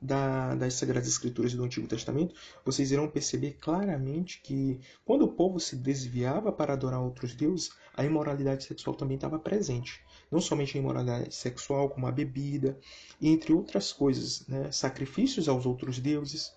da, 0.00 0.54
das 0.54 0.74
Sagradas 0.74 1.08
Escrituras 1.08 1.54
do 1.54 1.64
Antigo 1.64 1.86
Testamento, 1.86 2.34
vocês 2.64 2.90
irão 2.90 3.08
perceber 3.08 3.52
claramente 3.60 4.40
que 4.42 4.80
quando 5.04 5.22
o 5.22 5.32
povo 5.32 5.58
se 5.58 5.76
desviava 5.76 6.52
para 6.52 6.74
adorar 6.74 7.00
outros 7.00 7.34
deuses, 7.34 7.70
a 7.94 8.04
imoralidade 8.04 8.64
sexual 8.64 8.94
também 8.94 9.16
estava 9.16 9.38
presente. 9.38 10.00
Não 10.30 10.40
somente 10.40 10.76
a 10.76 10.80
imoralidade 10.80 11.34
sexual, 11.34 11.88
como 11.88 12.06
a 12.06 12.12
bebida, 12.12 12.78
entre 13.20 13.52
outras 13.52 13.92
coisas, 13.92 14.46
né? 14.46 14.70
sacrifícios 14.70 15.48
aos 15.48 15.66
outros 15.66 15.98
deuses, 15.98 16.52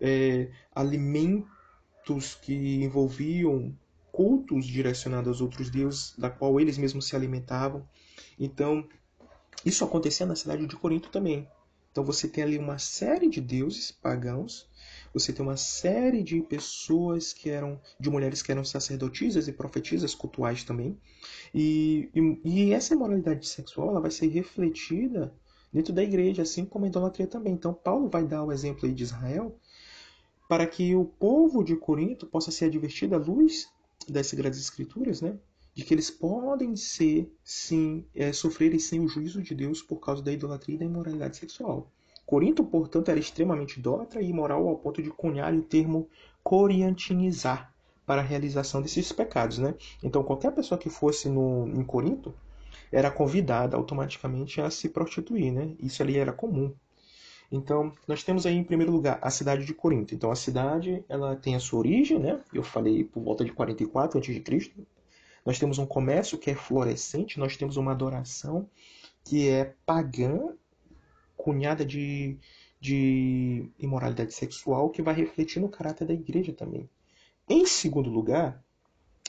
é, 0.00 0.50
alimentos 0.74 2.34
que 2.40 2.82
envolviam 2.82 3.74
cultos 4.10 4.66
direcionados 4.66 5.28
aos 5.28 5.40
outros 5.40 5.70
deuses, 5.70 6.14
da 6.18 6.28
qual 6.28 6.60
eles 6.60 6.76
mesmos 6.76 7.06
se 7.06 7.16
alimentavam. 7.16 7.88
Então, 8.38 8.86
isso 9.64 9.84
acontecia 9.84 10.26
na 10.26 10.34
cidade 10.36 10.66
de 10.66 10.76
Corinto 10.76 11.08
também. 11.10 11.48
Então 11.92 12.02
você 12.02 12.26
tem 12.26 12.42
ali 12.42 12.58
uma 12.58 12.78
série 12.78 13.28
de 13.28 13.38
deuses 13.40 13.92
pagãos, 13.92 14.66
você 15.12 15.30
tem 15.30 15.44
uma 15.44 15.58
série 15.58 16.22
de 16.22 16.40
pessoas 16.40 17.34
que 17.34 17.50
eram, 17.50 17.78
de 18.00 18.08
mulheres 18.08 18.40
que 18.40 18.50
eram 18.50 18.64
sacerdotisas 18.64 19.46
e 19.46 19.52
profetisas 19.52 20.14
cultuais 20.14 20.64
também. 20.64 20.98
E, 21.54 22.08
e, 22.14 22.40
e 22.44 22.72
essa 22.72 22.94
imoralidade 22.94 23.46
sexual 23.46 23.90
ela 23.90 24.00
vai 24.00 24.10
ser 24.10 24.26
refletida 24.28 25.34
dentro 25.70 25.92
da 25.92 26.02
igreja, 26.02 26.42
assim 26.42 26.64
como 26.64 26.86
a 26.86 26.88
idolatria 26.88 27.26
também. 27.26 27.52
Então 27.52 27.74
Paulo 27.74 28.08
vai 28.08 28.24
dar 28.24 28.42
o 28.42 28.52
exemplo 28.52 28.86
aí 28.88 28.94
de 28.94 29.02
Israel 29.02 29.54
para 30.48 30.66
que 30.66 30.96
o 30.96 31.04
povo 31.04 31.62
de 31.62 31.76
Corinto 31.76 32.26
possa 32.26 32.50
ser 32.50 32.66
advertido 32.66 33.14
à 33.14 33.18
luz 33.18 33.68
das 34.08 34.28
Sagradas 34.28 34.58
Escrituras, 34.58 35.20
né? 35.20 35.38
De 35.74 35.84
que 35.84 35.94
eles 35.94 36.10
podem 36.10 36.76
ser, 36.76 37.32
sim, 37.42 38.04
é, 38.14 38.32
sofrerem 38.32 38.78
sem 38.78 39.00
o 39.00 39.08
juízo 39.08 39.42
de 39.42 39.54
Deus 39.54 39.82
por 39.82 39.96
causa 39.96 40.22
da 40.22 40.32
idolatria 40.32 40.76
e 40.76 40.78
da 40.78 40.84
imoralidade 40.84 41.36
sexual. 41.36 41.90
Corinto, 42.26 42.64
portanto, 42.64 43.10
era 43.10 43.18
extremamente 43.18 43.78
idólatra 43.78 44.20
e 44.20 44.28
imoral 44.28 44.66
ao 44.68 44.76
ponto 44.76 45.02
de 45.02 45.10
cunhar 45.10 45.52
o 45.54 45.62
termo 45.62 46.08
coriantinizar 46.42 47.72
para 48.06 48.20
a 48.20 48.24
realização 48.24 48.82
desses 48.82 49.12
pecados. 49.12 49.58
Né? 49.58 49.74
Então, 50.02 50.22
qualquer 50.22 50.52
pessoa 50.52 50.78
que 50.78 50.90
fosse 50.90 51.28
no, 51.28 51.68
em 51.68 51.84
Corinto 51.84 52.34
era 52.90 53.10
convidada 53.10 53.76
automaticamente 53.76 54.60
a 54.60 54.70
se 54.70 54.88
prostituir. 54.88 55.52
Né? 55.52 55.74
Isso 55.78 56.02
ali 56.02 56.18
era 56.18 56.32
comum. 56.32 56.72
Então, 57.50 57.92
nós 58.08 58.22
temos 58.22 58.46
aí 58.46 58.56
em 58.56 58.64
primeiro 58.64 58.90
lugar 58.90 59.18
a 59.20 59.30
cidade 59.30 59.64
de 59.66 59.74
Corinto. 59.74 60.14
Então, 60.14 60.30
a 60.30 60.36
cidade 60.36 61.04
ela 61.08 61.36
tem 61.36 61.54
a 61.54 61.60
sua 61.60 61.80
origem, 61.80 62.18
né? 62.18 62.40
eu 62.52 62.62
falei 62.62 63.04
por 63.04 63.22
volta 63.22 63.44
de 63.44 63.52
44 63.52 64.18
a.C., 64.18 64.72
nós 65.44 65.58
temos 65.58 65.78
um 65.78 65.86
comércio 65.86 66.38
que 66.38 66.50
é 66.50 66.54
florescente, 66.54 67.38
nós 67.38 67.56
temos 67.56 67.76
uma 67.76 67.92
adoração 67.92 68.68
que 69.24 69.48
é 69.48 69.74
pagã, 69.84 70.54
cunhada 71.36 71.84
de, 71.84 72.38
de 72.80 73.70
imoralidade 73.78 74.34
sexual, 74.34 74.90
que 74.90 75.02
vai 75.02 75.14
refletir 75.14 75.60
no 75.60 75.68
caráter 75.68 76.06
da 76.06 76.14
igreja 76.14 76.52
também. 76.52 76.88
Em 77.48 77.66
segundo 77.66 78.10
lugar, 78.10 78.62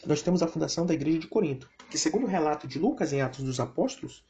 nós 0.06 0.22
temos 0.22 0.44
a 0.44 0.48
fundação 0.48 0.86
da 0.86 0.94
igreja 0.94 1.20
de 1.20 1.28
Corinto, 1.28 1.70
que 1.90 1.98
segundo 1.98 2.24
o 2.24 2.30
relato 2.30 2.68
de 2.68 2.78
Lucas 2.78 3.14
em 3.14 3.22
Atos 3.22 3.44
dos 3.44 3.60
Apóstolos, 3.60 4.24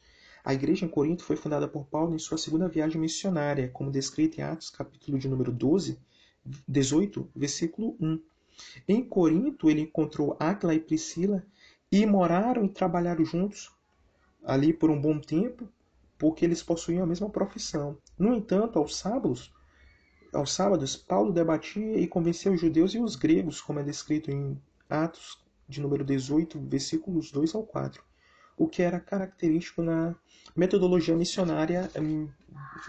a 0.44 0.52
igreja 0.52 0.84
em 0.84 0.88
Corinto 0.88 1.24
foi 1.24 1.36
fundada 1.36 1.66
por 1.66 1.86
Paulo 1.86 2.14
em 2.14 2.18
sua 2.18 2.36
segunda 2.36 2.68
viagem 2.68 3.00
missionária, 3.00 3.70
como 3.72 3.90
descrito 3.90 4.38
em 4.38 4.44
Atos 4.44 4.68
capítulo 4.70 5.18
de 5.18 5.26
número 5.26 5.50
12, 5.50 5.98
18, 6.68 7.30
versículo 7.34 7.96
1. 7.98 8.20
Em 8.86 9.02
Corinto, 9.02 9.70
ele 9.70 9.80
encontrou 9.80 10.36
Áquila 10.38 10.74
e 10.74 10.80
Priscila 10.80 11.44
e 11.94 12.04
moraram 12.04 12.64
e 12.64 12.68
trabalharam 12.68 13.24
juntos 13.24 13.70
ali 14.44 14.72
por 14.72 14.90
um 14.90 15.00
bom 15.00 15.20
tempo, 15.20 15.68
porque 16.18 16.44
eles 16.44 16.60
possuíam 16.60 17.04
a 17.04 17.06
mesma 17.06 17.30
profissão. 17.30 17.96
No 18.18 18.34
entanto, 18.34 18.80
aos 18.80 18.96
sábados, 18.96 19.52
aos 20.32 20.52
sábados, 20.52 20.96
Paulo 20.96 21.32
debatia 21.32 21.96
e 21.96 22.08
convencia 22.08 22.50
os 22.50 22.60
judeus 22.60 22.94
e 22.94 22.98
os 22.98 23.14
gregos, 23.14 23.60
como 23.60 23.78
é 23.78 23.84
descrito 23.84 24.28
em 24.28 24.60
Atos 24.90 25.40
de 25.68 25.80
número 25.80 26.04
18, 26.04 26.58
versículos 26.62 27.30
2 27.30 27.54
ao 27.54 27.62
4, 27.62 28.02
o 28.56 28.66
que 28.66 28.82
era 28.82 28.98
característico 28.98 29.80
na 29.80 30.16
metodologia 30.56 31.16
missionária 31.16 31.88
hum, 31.96 32.28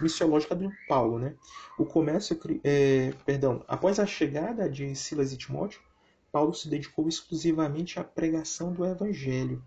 missiológica 0.00 0.56
do 0.56 0.68
Paulo, 0.88 1.20
né? 1.20 1.36
O 1.78 1.84
comércio, 1.84 2.36
é, 2.64 3.14
perdão, 3.24 3.64
após 3.68 4.00
a 4.00 4.06
chegada 4.06 4.68
de 4.68 4.96
Silas 4.96 5.32
e 5.32 5.36
Timóteo, 5.36 5.80
Paulo 6.36 6.52
se 6.52 6.68
dedicou 6.68 7.08
exclusivamente 7.08 7.98
à 7.98 8.04
pregação 8.04 8.70
do 8.70 8.84
Evangelho, 8.84 9.64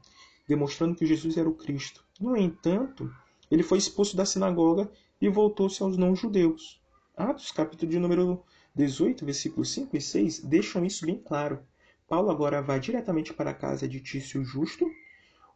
demonstrando 0.47 0.93
que 0.93 1.03
Jesus 1.03 1.35
era 1.35 1.49
o 1.49 1.55
Cristo. 1.55 2.05
No 2.21 2.37
entanto, 2.37 3.11
ele 3.49 3.63
foi 3.63 3.79
expulso 3.79 4.15
da 4.15 4.23
sinagoga 4.23 4.87
e 5.19 5.27
voltou-se 5.29 5.81
aos 5.81 5.97
não-judeus. 5.97 6.79
Atos, 7.17 7.51
capítulo 7.51 7.89
de 7.89 7.97
número 7.97 8.43
18, 8.75 9.25
versículos 9.25 9.71
5 9.71 9.97
e 9.97 9.99
6, 9.99 10.41
deixam 10.41 10.85
isso 10.85 11.07
bem 11.07 11.17
claro. 11.17 11.59
Paulo 12.07 12.29
agora 12.29 12.61
vai 12.61 12.79
diretamente 12.79 13.33
para 13.33 13.49
a 13.49 13.55
casa 13.55 13.87
de 13.87 13.99
Tício 13.99 14.45
Justo, 14.45 14.87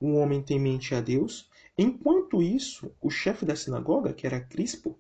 um 0.02 0.18
homem 0.18 0.42
temente 0.42 0.96
a 0.96 1.00
Deus. 1.00 1.48
Enquanto 1.78 2.42
isso, 2.42 2.92
o 3.00 3.12
chefe 3.12 3.46
da 3.46 3.56
sinagoga, 3.56 4.14
que 4.14 4.26
era 4.26 4.42
Crispo, 4.42 4.98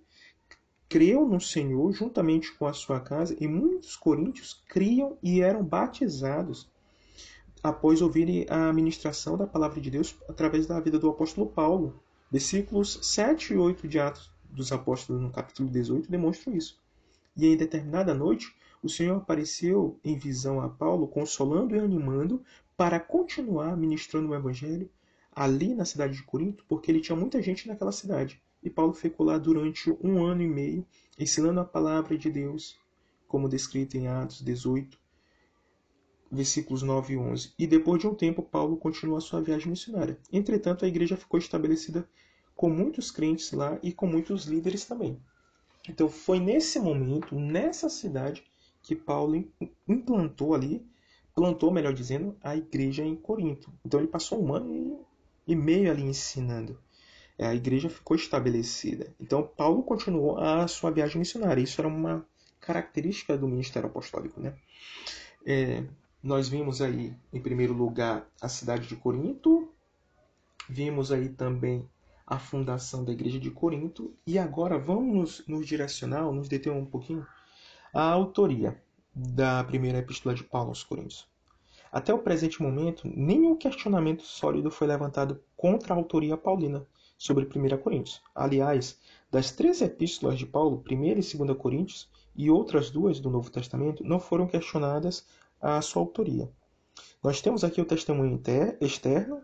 creu 0.93 1.27
no 1.27 1.41
Senhor 1.41 1.91
juntamente 1.91 2.53
com 2.53 2.67
a 2.67 2.71
sua 2.71 2.99
casa, 2.99 3.35
e 3.39 3.47
muitos 3.47 3.95
coríntios 3.95 4.61
criam 4.69 5.17
e 5.23 5.41
eram 5.41 5.63
batizados 5.63 6.69
após 7.63 7.99
ouvirem 7.99 8.45
a 8.47 8.71
ministração 8.71 9.35
da 9.35 9.47
palavra 9.47 9.81
de 9.81 9.89
Deus 9.89 10.15
através 10.29 10.67
da 10.67 10.79
vida 10.79 10.99
do 10.99 11.09
apóstolo 11.09 11.47
Paulo. 11.47 11.99
Versículos 12.31 12.99
7 13.01 13.53
e 13.53 13.57
8 13.57 13.87
de 13.87 13.99
Atos 13.99 14.29
dos 14.51 14.71
Apóstolos, 14.71 15.19
no 15.19 15.31
capítulo 15.31 15.67
18, 15.67 16.11
demonstram 16.11 16.55
isso. 16.55 16.79
E 17.35 17.47
em 17.47 17.57
determinada 17.57 18.13
noite, 18.13 18.55
o 18.83 18.87
Senhor 18.87 19.17
apareceu 19.17 19.99
em 20.03 20.15
visão 20.15 20.61
a 20.61 20.69
Paulo, 20.69 21.07
consolando 21.07 21.75
e 21.75 21.79
animando 21.79 22.39
para 22.77 22.99
continuar 22.99 23.75
ministrando 23.75 24.29
o 24.29 24.35
evangelho 24.35 24.87
ali 25.35 25.73
na 25.73 25.85
cidade 25.85 26.17
de 26.17 26.21
Corinto, 26.21 26.63
porque 26.69 26.91
ele 26.91 27.01
tinha 27.01 27.15
muita 27.15 27.41
gente 27.41 27.67
naquela 27.67 27.91
cidade. 27.91 28.39
E 28.63 28.69
Paulo 28.69 28.93
ficou 28.93 29.25
lá 29.25 29.37
durante 29.37 29.91
um 30.01 30.23
ano 30.23 30.41
e 30.41 30.47
meio, 30.47 30.85
ensinando 31.19 31.59
a 31.59 31.65
palavra 31.65 32.17
de 32.17 32.29
Deus, 32.31 32.77
como 33.27 33.49
descrito 33.49 33.97
em 33.97 34.07
Atos 34.07 34.41
18, 34.41 34.97
versículos 36.31 36.81
9 36.81 37.13
e 37.13 37.17
11. 37.17 37.53
E 37.59 37.67
depois 37.67 37.99
de 37.99 38.07
um 38.07 38.15
tempo, 38.15 38.41
Paulo 38.41 38.77
continuou 38.77 39.17
a 39.17 39.21
sua 39.21 39.41
viagem 39.41 39.69
missionária. 39.69 40.17
Entretanto, 40.31 40.85
a 40.85 40.87
igreja 40.87 41.17
ficou 41.17 41.37
estabelecida 41.37 42.07
com 42.55 42.69
muitos 42.69 43.11
crentes 43.11 43.51
lá 43.51 43.77
e 43.83 43.91
com 43.91 44.07
muitos 44.07 44.45
líderes 44.45 44.85
também. 44.85 45.19
Então, 45.89 46.07
foi 46.09 46.39
nesse 46.39 46.79
momento, 46.79 47.35
nessa 47.35 47.89
cidade, 47.89 48.43
que 48.81 48.95
Paulo 48.95 49.45
implantou 49.87 50.53
ali, 50.53 50.85
plantou, 51.35 51.71
melhor 51.71 51.93
dizendo, 51.93 52.37
a 52.41 52.55
igreja 52.55 53.03
em 53.03 53.15
Corinto. 53.15 53.71
Então, 53.85 53.99
ele 53.99 54.07
passou 54.07 54.41
um 54.41 54.53
ano 54.53 55.05
e 55.45 55.55
meio 55.55 55.91
ali 55.91 56.03
ensinando. 56.03 56.79
A 57.39 57.53
igreja 57.55 57.89
ficou 57.89 58.15
estabelecida. 58.15 59.13
Então, 59.19 59.43
Paulo 59.43 59.83
continuou 59.83 60.37
a 60.37 60.67
sua 60.67 60.91
viagem 60.91 61.17
missionária. 61.17 61.61
Isso 61.61 61.81
era 61.81 61.87
uma 61.87 62.25
característica 62.61 63.37
do 63.37 63.47
ministério 63.47 63.89
apostólico, 63.89 64.39
né? 64.39 64.53
É, 65.45 65.83
nós 66.21 66.47
vimos 66.47 66.81
aí, 66.81 67.13
em 67.33 67.41
primeiro 67.41 67.73
lugar, 67.73 68.25
a 68.41 68.47
cidade 68.47 68.87
de 68.87 68.95
Corinto, 68.95 69.69
vimos 70.69 71.11
aí 71.11 71.27
também 71.27 71.89
a 72.25 72.39
fundação 72.39 73.03
da 73.03 73.11
igreja 73.11 73.39
de 73.39 73.51
Corinto, 73.51 74.15
e 74.25 74.39
agora 74.39 74.79
vamos 74.79 75.43
nos, 75.45 75.67
direcionar, 75.67 76.31
nos 76.31 76.47
deter 76.47 76.71
um 76.71 76.85
pouquinho, 76.85 77.27
a 77.93 78.03
autoria 78.03 78.81
da 79.13 79.63
primeira 79.63 79.99
epístola 79.99 80.33
de 80.33 80.43
Paulo 80.43 80.69
aos 80.69 80.83
Coríntios. 80.83 81.27
Até 81.91 82.13
o 82.13 82.19
presente 82.19 82.61
momento, 82.61 83.05
nenhum 83.05 83.55
questionamento 83.55 84.23
sólido 84.23 84.71
foi 84.71 84.87
levantado 84.87 85.43
contra 85.55 85.93
a 85.93 85.97
autoria 85.97 86.37
paulina 86.37 86.87
sobre 87.23 87.45
1 87.45 87.77
Coríntios. 87.77 88.21
Aliás, 88.35 88.99
das 89.31 89.49
três 89.49 89.81
epístolas 89.81 90.37
de 90.37 90.45
Paulo, 90.45 90.83
1 90.91 91.03
e 91.05 91.15
2 91.15 91.57
Coríntios, 91.57 92.09
e 92.35 92.51
outras 92.51 92.89
duas 92.89 93.17
do 93.21 93.29
Novo 93.29 93.49
Testamento, 93.49 94.03
não 94.03 94.19
foram 94.19 94.45
questionadas 94.45 95.25
a 95.61 95.81
sua 95.81 96.01
autoria. 96.01 96.51
Nós 97.23 97.39
temos 97.39 97.63
aqui 97.63 97.79
o 97.79 97.85
testemunho 97.85 98.41
externo 98.81 99.41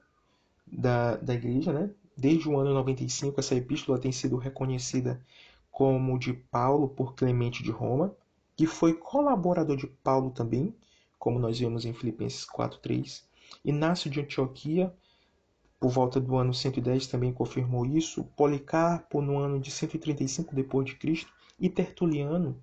da, 0.67 1.15
da 1.15 1.33
igreja, 1.33 1.71
né? 1.71 1.89
Desde 2.17 2.49
o 2.49 2.59
ano 2.59 2.73
95, 2.73 3.39
essa 3.39 3.55
epístola 3.55 3.97
tem 3.97 4.11
sido 4.11 4.35
reconhecida 4.35 5.23
como 5.71 6.19
de 6.19 6.33
Paulo 6.33 6.89
por 6.89 7.15
Clemente 7.15 7.63
de 7.63 7.71
Roma, 7.71 8.13
que 8.57 8.67
foi 8.67 8.93
colaborador 8.93 9.77
de 9.77 9.87
Paulo 9.87 10.31
também, 10.31 10.75
como 11.17 11.39
nós 11.39 11.57
vemos 11.57 11.85
em 11.85 11.93
Filipenses 11.93 12.45
4:3. 12.45 13.23
Inácio 13.63 14.11
de 14.11 14.19
Antioquia, 14.19 14.93
por 15.79 15.89
volta 15.89 16.19
do 16.19 16.35
ano 16.35 16.53
110, 16.53 17.07
também 17.07 17.31
confirmou 17.31 17.85
isso. 17.85 18.23
Policarpo, 18.35 19.21
no 19.21 19.37
ano 19.37 19.59
de 19.59 19.71
135 19.71 20.53
depois 20.53 20.85
de 20.85 20.95
Cristo, 20.95 21.31
e 21.59 21.69
Tertuliano, 21.69 22.61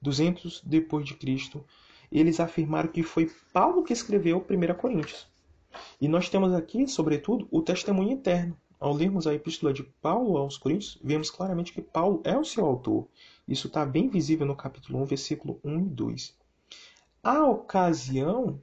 200 0.00 0.62
depois 0.64 1.06
de 1.06 1.14
Cristo, 1.14 1.64
eles 2.10 2.38
afirmaram 2.38 2.88
que 2.88 3.02
foi 3.02 3.30
Paulo 3.52 3.82
que 3.82 3.92
escreveu 3.92 4.38
1 4.38 4.74
Coríntios. 4.74 5.26
E 6.00 6.08
nós 6.08 6.28
temos 6.28 6.54
aqui, 6.54 6.86
sobretudo, 6.86 7.48
o 7.50 7.62
testemunho 7.62 8.12
interno. 8.12 8.56
Ao 8.78 8.92
lermos 8.92 9.26
a 9.26 9.34
epístola 9.34 9.72
de 9.72 9.82
Paulo 9.82 10.36
aos 10.36 10.58
Coríntios, 10.58 10.98
vemos 11.02 11.30
claramente 11.30 11.72
que 11.72 11.80
Paulo 11.80 12.20
é 12.24 12.36
o 12.36 12.44
seu 12.44 12.64
autor. 12.64 13.08
Isso 13.48 13.68
está 13.68 13.84
bem 13.84 14.08
visível 14.08 14.46
no 14.46 14.54
capítulo 14.54 15.00
1, 15.02 15.04
versículo 15.06 15.58
1 15.64 15.80
e 15.80 15.88
2. 15.88 16.36
A 17.22 17.44
ocasião 17.44 18.60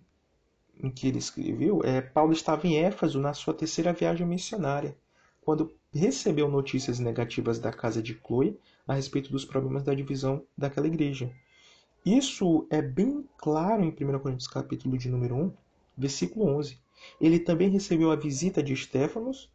em 0.82 0.89
que 0.89 1.08
ele 1.08 1.18
escreveu, 1.18 1.82
é, 1.84 2.02
Paulo 2.02 2.34
estava 2.34 2.67
em 2.67 2.78
Éfeso 2.78 3.19
na 3.19 3.34
sua 3.34 3.54
terceira 3.54 3.93
viagem 3.93 4.26
missionária, 4.26 4.98
quando 5.41 5.74
recebeu 5.93 6.50
notícias 6.50 7.00
negativas 7.00 7.60
da 7.60 7.71
casa 7.71 8.02
de 8.02 8.19
Chloe 8.26 8.58
a 8.88 8.93
respeito 8.93 9.32
dos 9.32 9.45
problemas 9.45 9.84
da 9.84 9.93
divisão 9.93 10.43
daquela 10.58 10.88
igreja. 10.88 11.32
Isso 12.06 12.67
é 12.69 12.82
bem 12.82 13.26
claro 13.38 13.84
em 13.84 13.89
1 13.89 14.19
Coríntios 14.19 14.48
capítulo 14.48 14.98
de 14.98 15.10
número 15.10 15.36
1, 15.36 15.54
versículo 15.98 16.48
11. 16.58 16.78
Ele 17.19 17.39
também 17.39 17.69
recebeu 17.69 18.12
a 18.12 18.15
visita 18.15 18.62
de 18.62 18.74
Estéfanos, 18.74 19.50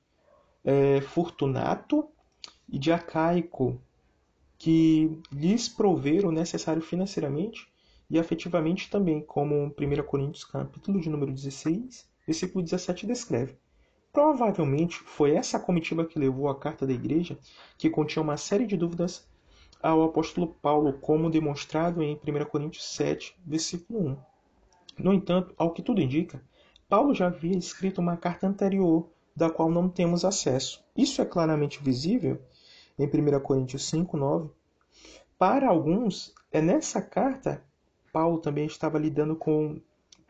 é, 0.65 1.01
Fortunato 1.01 2.09
e 2.69 2.79
de 2.79 2.93
Acaico, 2.93 3.81
que 4.59 5.19
lhes 5.31 5.69
proveram 5.69 6.31
o 6.31 6.33
necessário 6.33 6.83
financeiramente 6.83 7.69
e 8.11 8.19
afetivamente 8.19 8.91
também, 8.91 9.21
como 9.21 9.67
1 9.67 10.03
Coríntios 10.05 10.45
capítulo 10.45 11.01
de 11.01 11.11
número 11.11 11.33
16, 11.33 12.09
versículo 12.27 12.65
17 12.65 13.07
descreve. 13.07 13.57
Provavelmente 14.13 14.97
foi 14.97 15.33
essa 15.33 15.61
comitiva 15.61 16.05
que 16.05 16.19
levou 16.19 16.49
a 16.49 16.59
carta 16.59 16.87
da 16.87 16.93
igreja, 16.93 17.39
que 17.77 17.91
continha 17.91 18.23
uma 18.23 18.37
série 18.37 18.67
de 18.67 18.77
dúvidas 18.77 19.29
ao 19.83 20.03
apóstolo 20.03 20.49
Paulo, 20.61 20.95
como 20.95 21.31
demonstrado 21.31 22.03
em 22.03 22.17
1 22.17 22.45
Coríntios 22.47 22.85
7, 22.95 23.37
versículo 23.47 24.01
1. 24.01 24.17
No 24.99 25.13
entanto, 25.13 25.55
ao 25.57 25.73
que 25.73 25.83
tudo 25.83 26.01
indica, 26.01 26.43
Paulo 26.89 27.15
já 27.15 27.27
havia 27.27 27.57
escrito 27.57 28.01
uma 28.01 28.17
carta 28.17 28.47
anterior, 28.47 29.09
da 29.37 29.49
qual 29.49 29.71
não 29.71 29.89
temos 29.89 30.25
acesso. 30.25 30.83
Isso 30.97 31.23
é 31.23 31.25
claramente 31.25 31.81
visível 31.81 32.41
em 32.99 33.07
1 33.07 33.41
Coríntios 33.41 33.85
5, 33.85 34.17
9. 34.17 34.51
Para 35.39 35.69
alguns, 35.69 36.35
é 36.51 36.61
nessa 36.61 37.01
carta 37.01 37.63
Paulo 38.13 38.39
também 38.39 38.67
estava 38.67 38.99
lidando 38.99 39.37
com 39.37 39.81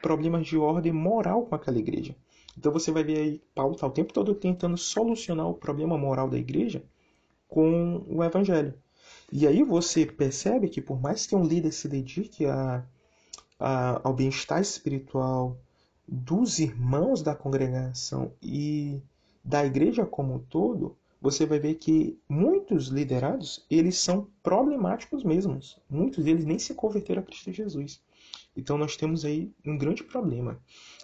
problemas 0.00 0.46
de 0.46 0.56
ordem 0.56 0.92
moral 0.92 1.46
com 1.46 1.54
aquela 1.54 1.78
igreja. 1.78 2.14
Então 2.56 2.72
você 2.72 2.90
vai 2.90 3.04
ver 3.04 3.18
aí, 3.18 3.42
Paulo 3.54 3.74
está 3.74 3.86
o 3.86 3.90
tempo 3.90 4.12
todo 4.12 4.34
tentando 4.34 4.76
solucionar 4.76 5.48
o 5.48 5.54
problema 5.54 5.96
moral 5.96 6.28
da 6.28 6.36
igreja 6.36 6.82
com 7.48 8.04
o 8.08 8.22
evangelho. 8.22 8.74
E 9.30 9.46
aí 9.46 9.62
você 9.62 10.06
percebe 10.06 10.68
que 10.68 10.80
por 10.80 11.00
mais 11.00 11.26
que 11.26 11.36
um 11.36 11.44
líder 11.44 11.72
se 11.72 11.88
dedique 11.88 12.46
a, 12.46 12.84
a, 13.58 14.00
ao 14.02 14.12
bem-estar 14.12 14.60
espiritual 14.60 15.56
dos 16.06 16.58
irmãos 16.58 17.22
da 17.22 17.34
congregação 17.34 18.32
e 18.42 19.00
da 19.44 19.64
igreja 19.64 20.06
como 20.06 20.34
um 20.34 20.38
todo, 20.38 20.96
você 21.20 21.44
vai 21.44 21.58
ver 21.58 21.74
que 21.74 22.18
muitos 22.28 22.88
liderados, 22.88 23.66
eles 23.68 23.98
são 23.98 24.30
problemáticos 24.42 25.24
mesmos. 25.24 25.80
Muitos 25.90 26.24
deles 26.24 26.44
nem 26.44 26.58
se 26.58 26.74
converteram 26.74 27.22
a 27.22 27.24
Cristo 27.24 27.52
Jesus. 27.52 28.00
Então 28.56 28.78
nós 28.78 28.96
temos 28.96 29.24
aí 29.24 29.52
um 29.66 29.76
grande 29.76 30.04
problema. 30.04 30.60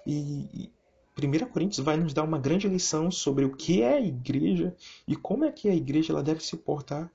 E, 0.07 0.72
1 1.16 1.46
Coríntios 1.46 1.85
vai 1.85 1.96
nos 1.96 2.12
dar 2.12 2.24
uma 2.24 2.38
grande 2.38 2.68
lição 2.68 3.11
sobre 3.11 3.44
o 3.44 3.55
que 3.55 3.83
é 3.83 3.94
a 3.94 4.00
igreja 4.00 4.74
e 5.07 5.14
como 5.14 5.44
é 5.44 5.53
que 5.53 5.68
a 5.68 5.74
igreja 5.74 6.12
ela 6.12 6.22
deve 6.22 6.40
se 6.40 6.57
portar 6.57 7.11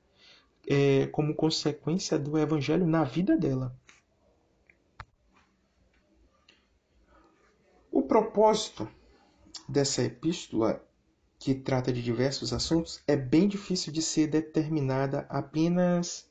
é, 0.67 1.07
como 1.07 1.35
consequência 1.35 2.17
do 2.17 2.37
evangelho 2.37 2.87
na 2.87 3.03
vida 3.03 3.35
dela. 3.37 3.75
O 7.91 8.01
propósito 8.01 8.87
dessa 9.67 10.03
epístola, 10.03 10.81
que 11.39 11.55
trata 11.55 11.91
de 11.93 12.03
diversos 12.03 12.51
assuntos, 12.51 13.01
é 13.07 13.15
bem 13.15 13.47
difícil 13.47 13.93
de 13.93 14.01
ser 14.01 14.27
determinada 14.27 15.25
apenas 15.29 16.29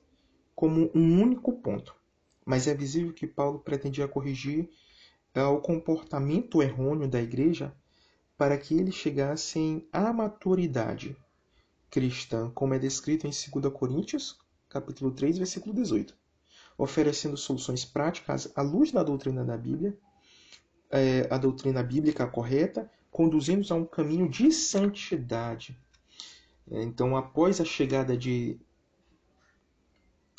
como 0.54 0.90
um 0.94 1.22
único 1.22 1.54
ponto, 1.54 1.96
mas 2.44 2.68
é 2.68 2.74
visível 2.74 3.14
que 3.14 3.26
Paulo 3.26 3.58
pretendia 3.58 4.06
corrigir 4.06 4.68
é, 5.34 5.42
o 5.42 5.60
comportamento 5.60 6.62
errôneo 6.62 7.08
da 7.08 7.22
igreja 7.22 7.74
para 8.36 8.58
que 8.58 8.74
eles 8.78 8.94
chegassem 8.94 9.88
à 9.90 10.12
maturidade 10.12 11.16
cristã, 11.90 12.50
como 12.50 12.74
é 12.74 12.78
descrito 12.78 13.26
em 13.26 13.30
2 13.30 13.72
Coríntios, 13.72 14.38
capítulo 14.68 15.10
3, 15.10 15.38
versículo 15.38 15.74
18, 15.74 16.14
oferecendo 16.76 17.36
soluções 17.36 17.84
práticas 17.84 18.52
à 18.54 18.60
luz 18.60 18.92
da 18.92 19.02
doutrina 19.02 19.42
da 19.42 19.56
Bíblia, 19.56 19.96
é, 20.90 21.26
a 21.30 21.38
doutrina 21.38 21.82
bíblica 21.82 22.26
correta, 22.26 22.90
conduzindo-nos 23.18 23.72
a 23.72 23.74
um 23.74 23.84
caminho 23.84 24.28
de 24.28 24.52
santidade. 24.52 25.76
É, 26.70 26.80
então, 26.84 27.16
após 27.16 27.60
a 27.60 27.64
chegada 27.64 28.16
de, 28.16 28.56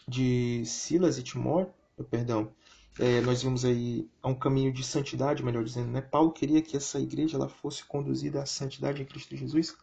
de 0.08 0.64
Silas 0.66 1.18
e 1.18 1.24
Timóteo, 1.24 1.74
perdão, 2.10 2.54
é, 2.98 3.20
nós 3.20 3.44
vimos 3.44 3.66
aí 3.66 4.10
a 4.24 4.30
um 4.30 4.34
caminho 4.34 4.72
de 4.72 4.82
santidade, 4.82 5.44
melhor 5.44 5.66
dizendo, 5.66 5.92
né? 5.92 6.00
Paulo 6.00 6.32
queria 6.32 6.62
que 6.62 6.78
essa 6.78 7.02
igreja 7.02 7.36
ela 7.36 7.50
fosse 7.50 7.84
conduzida 7.84 8.42
à 8.42 8.46
santidade 8.46 9.02
em 9.02 9.06
Cristo 9.06 9.36
Jesus, 9.36 9.76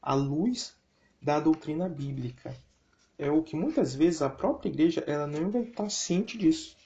à 0.00 0.14
luz 0.14 0.76
da 1.20 1.40
doutrina 1.40 1.88
bíblica. 1.88 2.56
É 3.18 3.28
o 3.28 3.42
que 3.42 3.56
muitas 3.56 3.92
vezes 3.92 4.22
a 4.22 4.30
própria 4.30 4.68
igreja 4.68 5.02
ela 5.04 5.26
não 5.26 5.50
vai 5.50 5.62
estar 5.62 5.90
ciente 5.90 6.38
disso. 6.38 6.76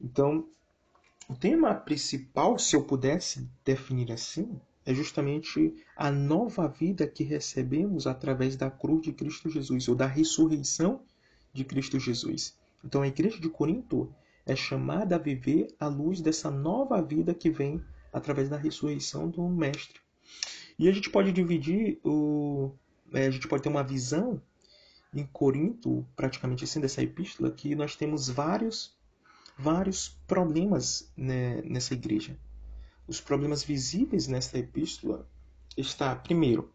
Então, 0.00 0.48
o 1.28 1.34
tema 1.34 1.74
principal, 1.74 2.58
se 2.58 2.76
eu 2.76 2.82
pudesse 2.84 3.48
definir 3.64 4.12
assim, 4.12 4.60
é 4.84 4.92
justamente 4.92 5.74
a 5.96 6.10
nova 6.10 6.68
vida 6.68 7.06
que 7.06 7.22
recebemos 7.22 8.06
através 8.06 8.56
da 8.56 8.70
cruz 8.70 9.02
de 9.02 9.12
Cristo 9.12 9.48
Jesus, 9.48 9.88
ou 9.88 9.94
da 9.94 10.06
ressurreição 10.06 11.00
de 11.52 11.64
Cristo 11.64 11.98
Jesus. 12.00 12.56
Então, 12.84 13.02
a 13.02 13.08
igreja 13.08 13.38
de 13.38 13.48
Corinto 13.48 14.12
é 14.44 14.56
chamada 14.56 15.14
a 15.14 15.18
viver 15.18 15.74
à 15.78 15.86
luz 15.86 16.20
dessa 16.20 16.50
nova 16.50 17.00
vida 17.00 17.32
que 17.32 17.50
vem 17.50 17.82
através 18.12 18.48
da 18.48 18.56
ressurreição 18.56 19.28
do 19.28 19.48
Mestre. 19.48 20.00
E 20.78 20.88
a 20.88 20.92
gente 20.92 21.10
pode 21.10 21.32
dividir 21.32 22.00
o. 22.04 22.72
É, 23.12 23.26
a 23.26 23.30
gente 23.30 23.46
pode 23.46 23.62
ter 23.62 23.68
uma 23.68 23.84
visão 23.84 24.42
em 25.14 25.24
Corinto, 25.26 26.04
praticamente 26.16 26.64
assim, 26.64 26.80
dessa 26.80 27.02
epístola, 27.02 27.50
que 27.50 27.74
nós 27.74 27.94
temos 27.94 28.28
vários, 28.28 28.96
vários 29.62 30.08
problemas 30.26 31.12
né, 31.16 31.62
nessa 31.62 31.94
igreja. 31.94 32.36
Os 33.06 33.20
problemas 33.20 33.62
visíveis 33.62 34.26
nessa 34.26 34.58
epístola 34.58 35.24
está, 35.76 36.14
primeiro, 36.16 36.72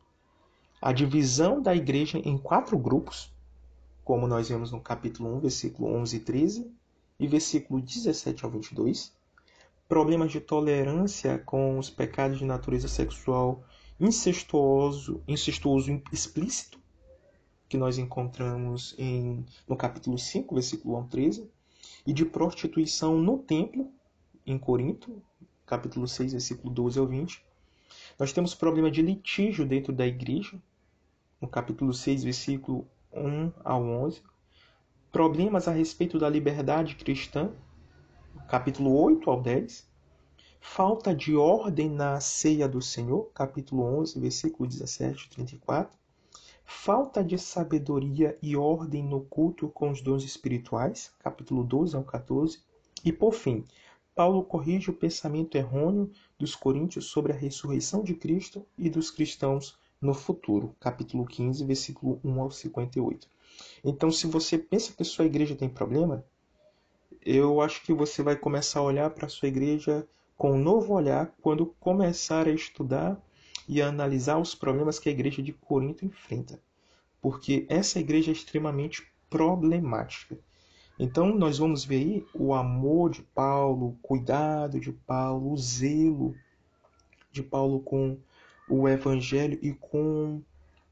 a 0.82 0.94
divisão 0.94 1.62
da 1.62 1.76
igreja 1.76 2.18
em 2.18 2.38
quatro 2.38 2.78
grupos, 2.78 3.30
como 4.06 4.26
nós 4.26 4.48
vemos 4.48 4.72
no 4.72 4.80
capítulo 4.80 5.36
1, 5.36 5.40
versículo 5.42 5.94
11 5.96 6.16
e 6.16 6.20
13, 6.22 6.72
e 7.20 7.28
versículo 7.28 7.82
17 7.82 8.46
ao 8.46 8.52
22. 8.52 9.14
Problemas 9.90 10.32
de 10.32 10.40
tolerância 10.40 11.38
com 11.40 11.78
os 11.78 11.90
pecados 11.90 12.38
de 12.40 12.46
natureza 12.46 12.88
sexual 12.88 13.66
incestuoso, 14.00 15.22
incestuoso 15.28 16.02
explícito, 16.12 16.80
que 17.68 17.76
nós 17.76 17.98
encontramos 17.98 18.96
em, 18.98 19.46
no 19.68 19.76
capítulo 19.76 20.18
5, 20.18 20.56
versículo 20.56 20.94
1 20.94 20.98
ao 20.98 21.04
13, 21.06 21.50
e 22.06 22.14
de 22.14 22.26
prostituição 22.26 23.18
no 23.18 23.38
templo, 23.38 23.92
em 24.46 24.58
Corinto, 24.58 25.22
capítulo 25.66 26.08
6, 26.08 26.32
versículo 26.32 26.74
12 26.74 27.00
ao 27.00 27.06
20. 27.06 27.44
Nós 28.18 28.32
temos 28.32 28.56
problema 28.56 28.90
de 28.90 29.02
litígio 29.02 29.66
dentro 29.66 29.94
da 29.94 30.08
igreja, 30.08 30.62
no 31.40 31.48
capítulo 31.48 31.94
6, 31.94 32.24
versículo 32.24 32.88
1 33.14 33.52
ao 33.64 33.84
11. 33.84 34.22
Problemas 35.12 35.68
a 35.68 35.72
respeito 35.72 36.18
da 36.18 36.30
liberdade 36.30 36.96
cristã, 36.96 37.52
capítulo 38.48 38.94
8 38.94 39.30
ao 39.30 39.42
10. 39.42 39.88
Falta 40.60 41.14
de 41.14 41.36
ordem 41.36 41.90
na 41.90 42.20
ceia 42.20 42.68
do 42.68 42.82
Senhor, 42.82 43.30
capítulo 43.34 43.84
11, 43.84 44.20
versículo 44.20 44.68
17 44.68 45.26
e 45.26 45.30
34 45.30 45.98
falta 46.70 47.24
de 47.24 47.38
sabedoria 47.38 48.38
e 48.42 48.58
ordem 48.58 49.02
no 49.02 49.22
culto 49.22 49.70
com 49.70 49.90
os 49.90 50.02
dons 50.02 50.26
espirituais, 50.26 51.14
capítulo 51.18 51.64
12 51.64 51.96
ao 51.96 52.04
14, 52.04 52.60
e 53.06 53.14
por 53.14 53.34
fim, 53.34 53.64
Paulo 54.14 54.44
corrige 54.44 54.90
o 54.90 54.94
pensamento 54.94 55.56
errôneo 55.56 56.12
dos 56.38 56.56
coríntios 56.56 57.06
sobre 57.06 57.32
a 57.32 57.36
ressurreição 57.36 58.04
de 58.04 58.14
Cristo 58.14 58.66
e 58.78 58.90
dos 58.90 59.10
cristãos 59.10 59.80
no 60.02 60.14
futuro, 60.14 60.76
capítulo 60.78 61.26
15, 61.26 61.64
versículo 61.64 62.20
1 62.22 62.42
ao 62.42 62.52
58. 62.52 63.30
Então, 63.82 64.12
se 64.12 64.28
você 64.28 64.58
pensa 64.58 64.92
que 64.92 65.06
sua 65.06 65.26
igreja 65.26 65.56
tem 65.56 65.70
problema, 65.70 66.26
eu 67.26 67.62
acho 67.62 67.82
que 67.82 67.94
você 67.94 68.22
vai 68.22 68.36
começar 68.36 68.82
a 68.82 68.84
olhar 68.84 69.10
para 69.12 69.30
sua 69.30 69.48
igreja 69.48 70.06
com 70.36 70.52
um 70.52 70.62
novo 70.62 70.94
olhar 70.94 71.34
quando 71.42 71.74
começar 71.80 72.46
a 72.46 72.52
estudar 72.52 73.18
e 73.68 73.82
a 73.82 73.88
analisar 73.88 74.38
os 74.38 74.56
problemas 74.56 75.00
que 75.00 75.10
a 75.10 75.12
igreja 75.12 75.42
de 75.42 75.52
Corinto 75.52 76.06
enfrenta, 76.06 76.60
porque 77.22 77.66
essa 77.70 78.00
igreja 78.00 78.32
é 78.32 78.34
extremamente 78.34 79.12
problemática. 79.30 80.38
Então 81.00 81.36
nós 81.36 81.58
vamos 81.58 81.86
ver 81.86 81.98
aí 81.98 82.26
o 82.34 82.54
amor 82.54 83.12
de 83.12 83.22
Paulo, 83.22 83.90
o 83.90 83.98
cuidado 84.02 84.80
de 84.80 84.92
Paulo, 84.92 85.52
o 85.52 85.58
zelo 85.58 86.36
de 87.32 87.44
Paulo 87.44 87.80
com 87.82 88.18
o 88.70 88.88
evangelho 88.88 89.60
e 89.62 89.74
com 89.74 90.42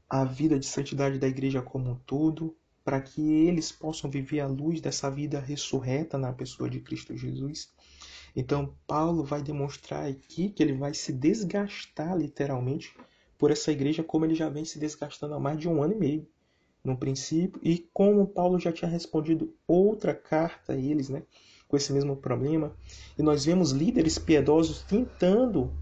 a 0.08 0.24
vida 0.24 0.58
de 0.58 0.66
santidade 0.66 1.18
da 1.18 1.26
igreja 1.26 1.60
como 1.60 1.90
um 1.90 1.94
todo, 2.06 2.56
para 2.84 3.00
que 3.00 3.20
eles 3.20 3.72
possam 3.72 4.08
viver 4.08 4.38
a 4.38 4.46
luz 4.46 4.80
dessa 4.80 5.10
vida 5.10 5.40
ressurreta 5.40 6.16
na 6.16 6.32
pessoa 6.32 6.70
de 6.70 6.78
Cristo 6.78 7.16
Jesus. 7.16 7.74
Então, 8.36 8.74
Paulo 8.86 9.24
vai 9.24 9.42
demonstrar 9.42 10.06
aqui 10.06 10.50
que 10.50 10.62
ele 10.62 10.74
vai 10.74 10.92
se 10.92 11.10
desgastar 11.10 12.14
literalmente 12.14 12.94
por 13.38 13.50
essa 13.50 13.72
igreja, 13.72 14.04
como 14.04 14.26
ele 14.26 14.34
já 14.34 14.50
vem 14.50 14.64
se 14.64 14.78
desgastando 14.78 15.34
há 15.34 15.40
mais 15.40 15.58
de 15.58 15.66
um 15.66 15.82
ano 15.82 15.94
e 15.94 15.96
meio, 15.96 16.28
no 16.84 16.96
princípio, 16.98 17.58
e 17.64 17.78
como 17.94 18.26
Paulo 18.26 18.60
já 18.60 18.70
tinha 18.70 18.90
respondido 18.90 19.52
outra 19.66 20.14
carta 20.14 20.74
a 20.74 20.76
eles, 20.76 21.08
né, 21.08 21.22
com 21.66 21.76
esse 21.76 21.92
mesmo 21.92 22.14
problema. 22.14 22.72
E 23.18 23.22
nós 23.22 23.46
vemos 23.46 23.72
líderes 23.72 24.18
piedosos 24.18 24.82
tentando 24.82 25.72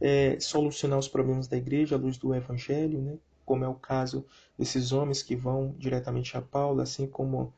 é, 0.00 0.38
solucionar 0.40 0.98
os 0.98 1.08
problemas 1.08 1.46
da 1.46 1.56
igreja 1.56 1.94
à 1.94 1.98
luz 1.98 2.18
do 2.18 2.34
evangelho, 2.34 3.00
né, 3.00 3.16
como 3.46 3.64
é 3.64 3.68
o 3.68 3.74
caso 3.74 4.26
desses 4.58 4.92
homens 4.92 5.22
que 5.22 5.36
vão 5.36 5.74
diretamente 5.78 6.36
a 6.36 6.42
Paulo, 6.42 6.80
assim 6.80 7.06
como 7.06 7.52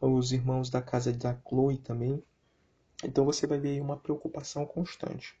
os 0.00 0.32
irmãos 0.32 0.68
da 0.68 0.82
casa 0.82 1.12
da 1.12 1.36
Chloe 1.48 1.78
também. 1.78 2.22
Então 3.04 3.24
você 3.24 3.46
vai 3.46 3.58
ver 3.58 3.80
uma 3.80 3.96
preocupação 3.96 4.64
constante. 4.64 5.34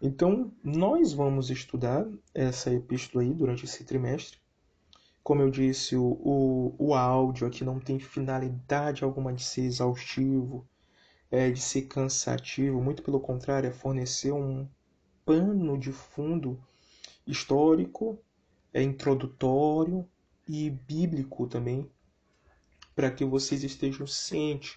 Então, 0.00 0.52
nós 0.62 1.12
vamos 1.12 1.50
estudar 1.50 2.06
essa 2.34 2.72
epístola 2.72 3.22
aí 3.22 3.32
durante 3.32 3.64
esse 3.64 3.84
trimestre. 3.84 4.38
Como 5.22 5.40
eu 5.40 5.50
disse, 5.50 5.96
o, 5.96 6.04
o, 6.04 6.74
o 6.78 6.94
áudio 6.94 7.46
aqui 7.46 7.64
não 7.64 7.80
tem 7.80 7.98
finalidade 7.98 9.04
alguma 9.04 9.32
de 9.32 9.42
ser 9.42 9.62
exaustivo, 9.62 10.66
é, 11.30 11.50
de 11.50 11.60
ser 11.60 11.82
cansativo, 11.82 12.82
muito 12.82 13.02
pelo 13.02 13.18
contrário, 13.18 13.68
é 13.68 13.72
fornecer 13.72 14.32
um 14.32 14.68
pano 15.24 15.78
de 15.78 15.92
fundo 15.92 16.62
histórico, 17.26 18.18
é 18.72 18.82
introdutório 18.82 20.06
e 20.46 20.68
bíblico 20.68 21.46
também, 21.46 21.90
para 22.94 23.10
que 23.10 23.24
vocês 23.24 23.64
estejam 23.64 24.06
cientes, 24.06 24.76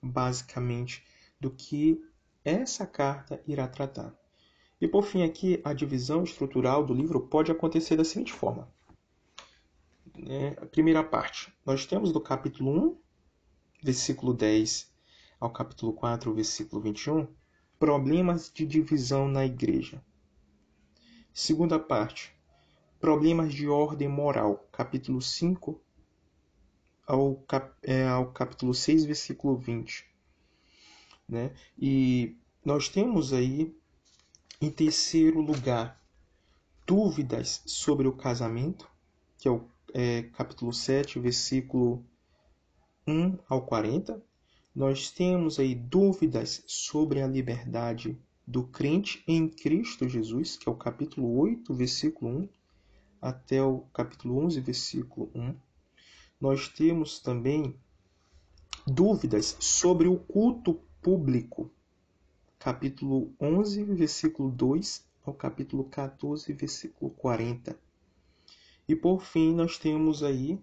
basicamente, 0.00 1.04
do 1.42 1.50
que 1.50 2.00
essa 2.44 2.86
carta 2.86 3.42
irá 3.48 3.66
tratar. 3.66 4.16
E 4.80 4.86
por 4.86 5.02
fim, 5.02 5.24
aqui 5.24 5.60
a 5.64 5.72
divisão 5.72 6.22
estrutural 6.22 6.86
do 6.86 6.94
livro 6.94 7.20
pode 7.26 7.50
acontecer 7.50 7.96
da 7.96 8.04
seguinte 8.04 8.32
forma. 8.32 8.72
É, 10.28 10.56
a 10.62 10.66
primeira 10.66 11.02
parte, 11.02 11.52
nós 11.66 11.84
temos 11.84 12.12
do 12.12 12.20
capítulo 12.20 12.70
1, 12.70 12.98
versículo 13.82 14.32
10 14.32 14.88
ao 15.40 15.50
capítulo 15.50 15.92
4, 15.92 16.32
versículo 16.32 16.80
21, 16.80 17.26
problemas 17.76 18.48
de 18.54 18.64
divisão 18.64 19.26
na 19.26 19.44
igreja. 19.44 20.00
Segunda 21.34 21.76
parte, 21.76 22.32
problemas 23.00 23.52
de 23.52 23.66
ordem 23.66 24.06
moral, 24.06 24.68
capítulo 24.70 25.20
5 25.20 25.80
ao, 27.04 27.34
cap, 27.48 27.74
é, 27.82 28.06
ao 28.06 28.30
capítulo 28.30 28.72
6, 28.72 29.06
versículo 29.06 29.56
20. 29.56 30.11
Né? 31.32 31.50
E 31.78 32.36
nós 32.62 32.90
temos 32.90 33.32
aí, 33.32 33.74
em 34.60 34.70
terceiro 34.70 35.40
lugar, 35.40 35.98
dúvidas 36.86 37.62
sobre 37.64 38.06
o 38.06 38.12
casamento, 38.12 38.86
que 39.38 39.48
é 39.48 39.50
o 39.50 39.64
é, 39.94 40.24
capítulo 40.24 40.74
7, 40.74 41.18
versículo 41.18 42.04
1 43.06 43.38
ao 43.48 43.62
40. 43.62 44.22
Nós 44.74 45.10
temos 45.10 45.58
aí 45.58 45.74
dúvidas 45.74 46.62
sobre 46.66 47.22
a 47.22 47.26
liberdade 47.26 48.20
do 48.46 48.64
crente 48.64 49.24
em 49.26 49.48
Cristo 49.48 50.06
Jesus, 50.06 50.58
que 50.58 50.68
é 50.68 50.72
o 50.72 50.76
capítulo 50.76 51.34
8, 51.38 51.72
versículo 51.72 52.30
1 52.42 52.48
até 53.22 53.62
o 53.62 53.78
capítulo 53.94 54.36
11, 54.44 54.60
versículo 54.60 55.30
1. 55.34 55.54
Nós 56.38 56.68
temos 56.68 57.20
também 57.20 57.74
dúvidas 58.86 59.56
sobre 59.58 60.08
o 60.08 60.18
culto 60.18 60.78
público, 61.02 61.68
capítulo 62.60 63.34
11, 63.40 63.82
versículo 63.82 64.48
2 64.52 65.04
ao 65.26 65.34
capítulo 65.34 65.82
14, 65.84 66.52
versículo 66.52 67.10
40. 67.10 67.76
E 68.88 68.94
por 68.94 69.20
fim, 69.24 69.52
nós 69.52 69.78
temos 69.78 70.22
aí 70.22 70.60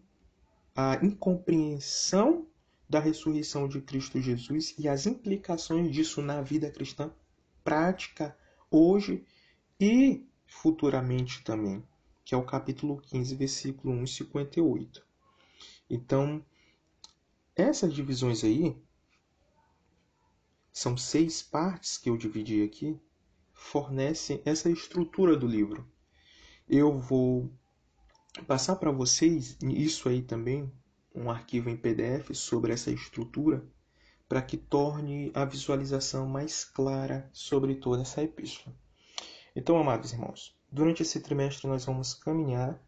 a 0.73 0.95
incompreensão 1.04 2.47
da 2.88 3.02
ressurreição 3.02 3.67
de 3.67 3.82
Cristo 3.82 4.21
Jesus 4.21 4.73
e 4.78 4.88
as 4.88 5.06
implicações 5.06 5.91
disso 5.91 6.21
na 6.21 6.41
vida 6.41 6.71
cristã 6.71 7.12
prática 7.62 8.36
hoje 8.71 9.25
e 9.78 10.25
futuramente 10.47 11.43
também, 11.43 11.84
que 12.23 12.34
é 12.34 12.38
o 12.38 12.45
capítulo 12.45 13.02
15, 13.02 13.36
versículo 13.36 13.93
1 13.93 14.04
e 14.06 14.08
58. 14.08 15.06
Então, 15.89 16.43
essas 17.58 17.93
divisões 17.93 18.43
aí 18.43 18.82
são 20.80 20.96
seis 20.96 21.42
partes 21.42 21.98
que 21.98 22.10
eu 22.10 22.15
dividi 22.15 22.63
aqui, 22.63 22.98
fornecem 23.52 24.42
essa 24.46 24.70
estrutura 24.70 25.36
do 25.36 25.46
livro. 25.46 25.86
Eu 26.70 26.98
vou 26.98 27.52
passar 28.48 28.78
para 28.78 28.89
vocês 28.89 29.58
isso 29.62 30.08
aí 30.08 30.22
também, 30.22 30.72
um 31.13 31.30
arquivo 31.30 31.70
em 31.70 31.76
PDF 31.76 32.34
sobre 32.34 32.72
essa 32.72 32.89
estrutura, 32.89 33.62
para 34.30 34.42
que 34.42 34.56
torne 34.56 35.32
a 35.34 35.44
visualização 35.44 36.26
mais 36.26 36.63
clara 36.63 37.30
sobre 37.34 37.76
toda 37.76 38.04
essa 38.04 38.24
epístola. 38.24 38.74
Então, 39.54 39.78
amados 39.78 40.13
irmãos, 40.13 40.58
durante 40.72 41.02
esse 41.02 41.20
trimestre 41.20 41.68
nós 41.68 41.84
vamos 41.84 42.13
caminhar 42.13 42.82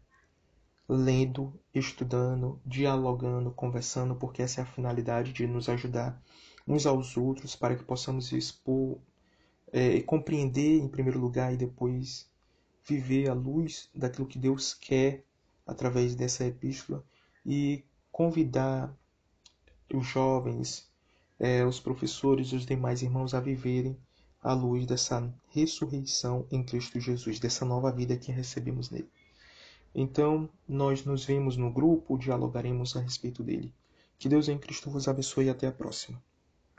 lendo, 0.88 1.60
estudando, 1.74 2.58
dialogando, 2.64 3.50
conversando, 3.50 4.16
porque 4.16 4.40
essa 4.40 4.62
é 4.62 4.64
a 4.64 4.66
finalidade 4.66 5.30
de 5.34 5.46
nos 5.46 5.68
ajudar 5.68 6.18
uns 6.66 6.86
aos 6.86 7.16
outros 7.16 7.56
para 7.56 7.76
que 7.76 7.84
possamos 7.84 8.32
expor 8.32 8.98
é, 9.72 10.00
compreender 10.02 10.78
em 10.78 10.88
primeiro 10.88 11.18
lugar 11.18 11.52
e 11.52 11.56
depois 11.56 12.28
viver 12.84 13.28
à 13.30 13.34
luz 13.34 13.88
daquilo 13.94 14.26
que 14.26 14.38
Deus 14.38 14.74
quer 14.74 15.24
através 15.66 16.14
dessa 16.14 16.44
epístola 16.44 17.04
e 17.44 17.84
convidar 18.10 18.94
os 19.92 20.06
jovens, 20.06 20.88
é, 21.38 21.64
os 21.64 21.80
professores 21.80 22.48
e 22.48 22.56
os 22.56 22.66
demais 22.66 23.02
irmãos 23.02 23.34
a 23.34 23.40
viverem 23.40 23.96
à 24.42 24.52
luz 24.52 24.86
dessa 24.86 25.32
ressurreição 25.50 26.46
em 26.50 26.62
Cristo 26.62 26.98
Jesus, 26.98 27.38
dessa 27.38 27.64
nova 27.64 27.92
vida 27.92 28.16
que 28.16 28.32
recebemos 28.32 28.90
nele. 28.90 29.08
Então, 29.94 30.48
nós 30.66 31.04
nos 31.04 31.24
vemos 31.24 31.56
no 31.56 31.70
grupo, 31.70 32.18
dialogaremos 32.18 32.96
a 32.96 33.00
respeito 33.00 33.42
dele. 33.42 33.72
Que 34.18 34.28
Deus 34.28 34.48
em 34.48 34.58
Cristo 34.58 34.90
vos 34.90 35.06
abençoe 35.06 35.46
e 35.46 35.50
até 35.50 35.66
a 35.66 35.72
próxima. 35.72 36.22